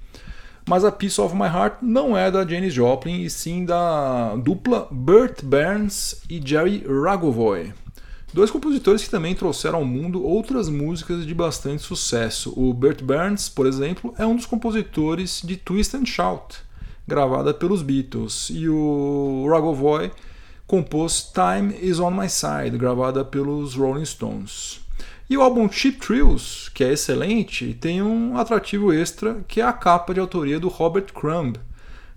Mas 0.68 0.84
a 0.84 0.92
Piece 0.92 1.20
of 1.20 1.34
My 1.34 1.46
Heart 1.46 1.78
não 1.82 2.16
é 2.16 2.30
da 2.30 2.46
Janis 2.46 2.72
Joplin, 2.72 3.22
e 3.22 3.30
sim 3.30 3.64
da 3.64 4.34
dupla 4.36 4.88
Burt 4.90 5.42
Burns 5.44 6.22
e 6.28 6.40
Jerry 6.44 6.84
Ragovoy. 6.86 7.72
Dois 8.32 8.50
compositores 8.50 9.02
que 9.02 9.10
também 9.10 9.34
trouxeram 9.34 9.80
ao 9.80 9.84
mundo 9.84 10.24
outras 10.24 10.68
músicas 10.68 11.26
de 11.26 11.34
bastante 11.34 11.82
sucesso. 11.82 12.52
O 12.56 12.72
Burt 12.72 13.02
Burns, 13.02 13.48
por 13.48 13.66
exemplo, 13.66 14.14
é 14.16 14.24
um 14.24 14.36
dos 14.36 14.46
compositores 14.46 15.42
de 15.44 15.56
Twist 15.56 15.96
and 15.96 16.06
Shout, 16.06 16.58
gravada 17.06 17.52
pelos 17.52 17.82
Beatles, 17.82 18.48
e 18.50 18.68
o 18.68 19.48
Ragovoy 19.50 20.12
compôs 20.64 21.32
Time 21.34 21.74
Is 21.82 21.98
On 21.98 22.12
My 22.12 22.28
Side, 22.28 22.78
gravada 22.78 23.24
pelos 23.24 23.74
Rolling 23.74 24.04
Stones. 24.04 24.80
E 25.30 25.36
o 25.36 25.42
álbum 25.42 25.70
Cheap 25.70 26.00
Thrills, 26.00 26.68
que 26.74 26.82
é 26.82 26.92
excelente, 26.92 27.72
tem 27.74 28.02
um 28.02 28.36
atrativo 28.36 28.92
extra 28.92 29.44
que 29.46 29.60
é 29.60 29.64
a 29.64 29.72
capa 29.72 30.12
de 30.12 30.18
autoria 30.18 30.58
do 30.58 30.66
Robert 30.66 31.12
Crumb, 31.14 31.56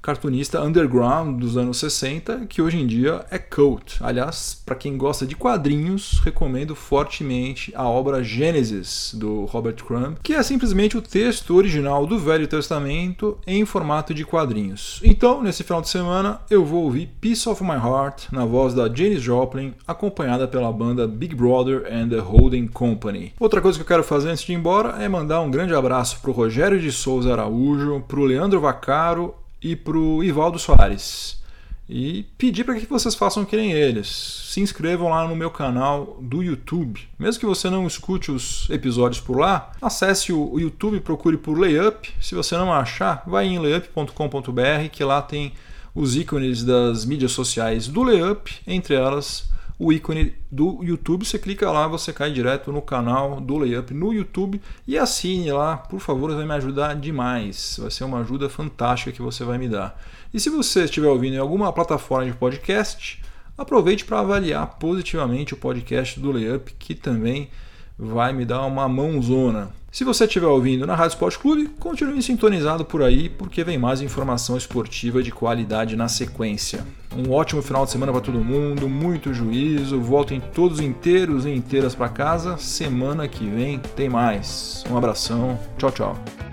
cartunista 0.04 0.62
underground 0.62 1.40
dos 1.40 1.56
anos 1.56 1.78
60, 1.78 2.46
que 2.48 2.62
hoje 2.62 2.78
em 2.78 2.86
dia 2.86 3.26
é 3.32 3.38
cult. 3.38 3.98
Aliás, 4.02 4.62
para 4.66 4.76
quem 4.76 4.98
gosta 4.98 5.26
de 5.26 5.34
quadrinhos, 5.34 6.20
recomendo 6.22 6.76
fortemente 6.76 7.72
a 7.74 7.88
obra 7.88 8.22
Gênesis 8.22 9.16
do 9.18 9.46
Robert 9.46 9.76
Crumb, 9.76 10.18
que 10.22 10.34
é 10.34 10.44
simplesmente 10.44 10.98
o 10.98 11.02
texto 11.02 11.56
original 11.56 12.06
do 12.06 12.20
Velho 12.20 12.48
Testamento 12.50 13.38
em 13.48 13.64
formato 13.66 14.14
de 14.14 14.26
quadrinhos. 14.26 15.00
Então, 15.06 15.42
nesse 15.42 15.64
final 15.64 15.82
de 15.82 15.88
semana, 15.88 16.42
eu 16.50 16.66
vou 16.66 16.84
ouvir 16.84 17.10
Piece 17.22 17.48
of 17.48 17.64
My 17.64 17.78
Heart 17.78 18.26
na 18.34 18.44
voz 18.44 18.74
da 18.74 18.94
Janis 18.94 19.22
Joplin, 19.22 19.74
acompanhada 19.88 20.50
pela 20.50 20.72
banda 20.74 21.08
Big 21.08 21.34
Brother 21.34 21.88
and 21.90 22.10
the 22.10 22.20
Holding 22.20 22.68
Company. 22.68 23.32
Outra 23.40 23.62
coisa 23.62 23.78
que 23.78 23.84
eu 23.84 23.88
quero 23.88 24.04
fazer 24.04 24.32
antes 24.32 24.44
de 24.44 24.52
ir 24.52 24.56
embora 24.56 25.02
é 25.02 25.08
mandar 25.08 25.40
um 25.40 25.50
grande 25.50 25.74
abraço 25.74 26.20
para 26.20 26.30
o 26.30 26.34
Rogério 26.34 26.78
de 26.78 26.92
Souza 26.92 27.32
Araújo, 27.32 28.04
para 28.06 28.20
o 28.20 28.26
Leandro 28.26 28.60
Vacaro 28.60 29.34
e 29.64 29.76
para 29.76 29.98
o 29.98 30.24
Ivaldo 30.24 30.60
Soares. 30.60 31.42
e 31.90 32.24
pedir 32.38 32.64
para 32.64 32.80
que 32.80 32.86
vocês 32.86 33.14
façam 33.14 33.44
que 33.44 33.58
nem 33.58 33.72
eles. 33.74 34.08
Se 34.48 34.62
inscrevam 34.62 35.10
lá 35.10 35.28
no 35.28 35.36
meu 35.36 35.52
canal 35.52 36.18
do 36.22 36.42
YouTube. 36.42 37.02
Mesmo 37.20 37.40
que 37.40 37.46
você 37.46 37.70
não 37.70 37.86
escute 37.86 38.32
os 38.32 38.70
episódios 38.70 39.22
por 39.22 39.38
lá, 39.38 39.72
acesse 39.82 40.32
o 40.32 40.58
YouTube, 40.58 41.02
procure 41.02 41.38
por 41.38 41.60
Layup. 41.60 42.10
Se 42.22 42.36
você 42.36 42.56
não 42.56 42.72
achar, 42.72 43.24
vai 43.28 43.48
em 43.48 43.60
layup.com.br 43.60 44.90
que 44.92 45.04
lá 45.04 45.22
tem 45.22 45.54
os 45.94 46.16
ícones 46.16 46.64
das 46.64 47.06
mídias 47.06 47.34
sociais 47.34 47.88
do 47.88 48.02
Layup, 48.02 48.52
entre 48.66 48.96
elas 48.96 49.53
o 49.84 49.92
ícone 49.92 50.34
do 50.50 50.82
YouTube. 50.82 51.26
Você 51.26 51.38
clica 51.38 51.70
lá, 51.70 51.88
você 51.88 52.14
cai 52.14 52.32
direto 52.32 52.72
no 52.72 52.82
canal 52.82 53.42
do 53.42 53.58
Layup 53.58 53.94
no 53.94 54.14
YouTube 54.14 54.62
e 54.88 54.98
assine 54.98 55.52
lá, 55.52 55.76
por 55.76 56.00
favor, 56.00 56.34
vai 56.34 56.46
me 56.46 56.54
ajudar 56.54 56.96
demais. 56.96 57.78
Vai 57.82 57.92
ser 57.92 58.06
uma 58.06 58.20
ajuda 58.22 58.50
fantástica 58.50 59.12
que 59.12 59.22
você 59.22 59.44
vai 59.44 59.58
me 59.58 59.68
dar. 59.68 60.02
E 60.34 60.40
se 60.40 60.50
você 60.50 60.86
estiver 60.86 61.10
ouvindo 61.10 61.36
em 61.36 61.40
alguma 61.40 61.74
plataforma 61.74 62.26
de 62.32 62.38
podcast, 62.38 63.22
aproveite 63.58 64.06
para 64.06 64.20
avaliar 64.20 64.66
positivamente 64.80 65.54
o 65.54 65.58
podcast 65.58 66.18
do 66.18 66.32
Layup, 66.32 66.74
que 66.80 66.96
também 66.96 67.50
vai 67.98 68.34
me 68.34 68.46
dar 68.46 68.66
uma 68.66 68.88
mãozona. 68.88 69.70
Se 69.92 70.04
você 70.04 70.26
estiver 70.26 70.48
ouvindo 70.48 70.88
na 70.88 70.96
Rádio 70.96 71.14
Esporte 71.14 71.38
Clube, 71.38 71.68
continue 71.80 72.20
sintonizado 72.24 72.84
por 72.84 73.04
aí, 73.04 73.30
porque 73.30 73.64
vem 73.64 73.78
mais 73.78 74.02
informação 74.02 74.58
esportiva 74.58 75.22
de 75.22 75.32
qualidade 75.32 75.96
na 75.96 76.08
sequência. 76.08 76.84
Um 77.16 77.32
ótimo 77.32 77.62
final 77.62 77.86
de 77.86 77.92
semana 77.92 78.12
para 78.12 78.22
todo 78.22 78.40
mundo, 78.40 78.90
muito 78.90 79.32
juízo, 79.36 80.02
voltem 80.02 80.40
todos 80.40 80.80
inteiros 80.80 81.46
e 81.46 81.52
inteiras 81.52 81.94
para 81.94 82.10
casa. 82.10 82.58
Semana 82.58 83.28
que 83.28 83.48
vem 83.48 83.78
tem 83.96 84.10
mais. 84.10 84.84
Um 84.90 84.98
abração, 84.98 85.60
tchau, 85.78 85.92
tchau. 85.92 86.53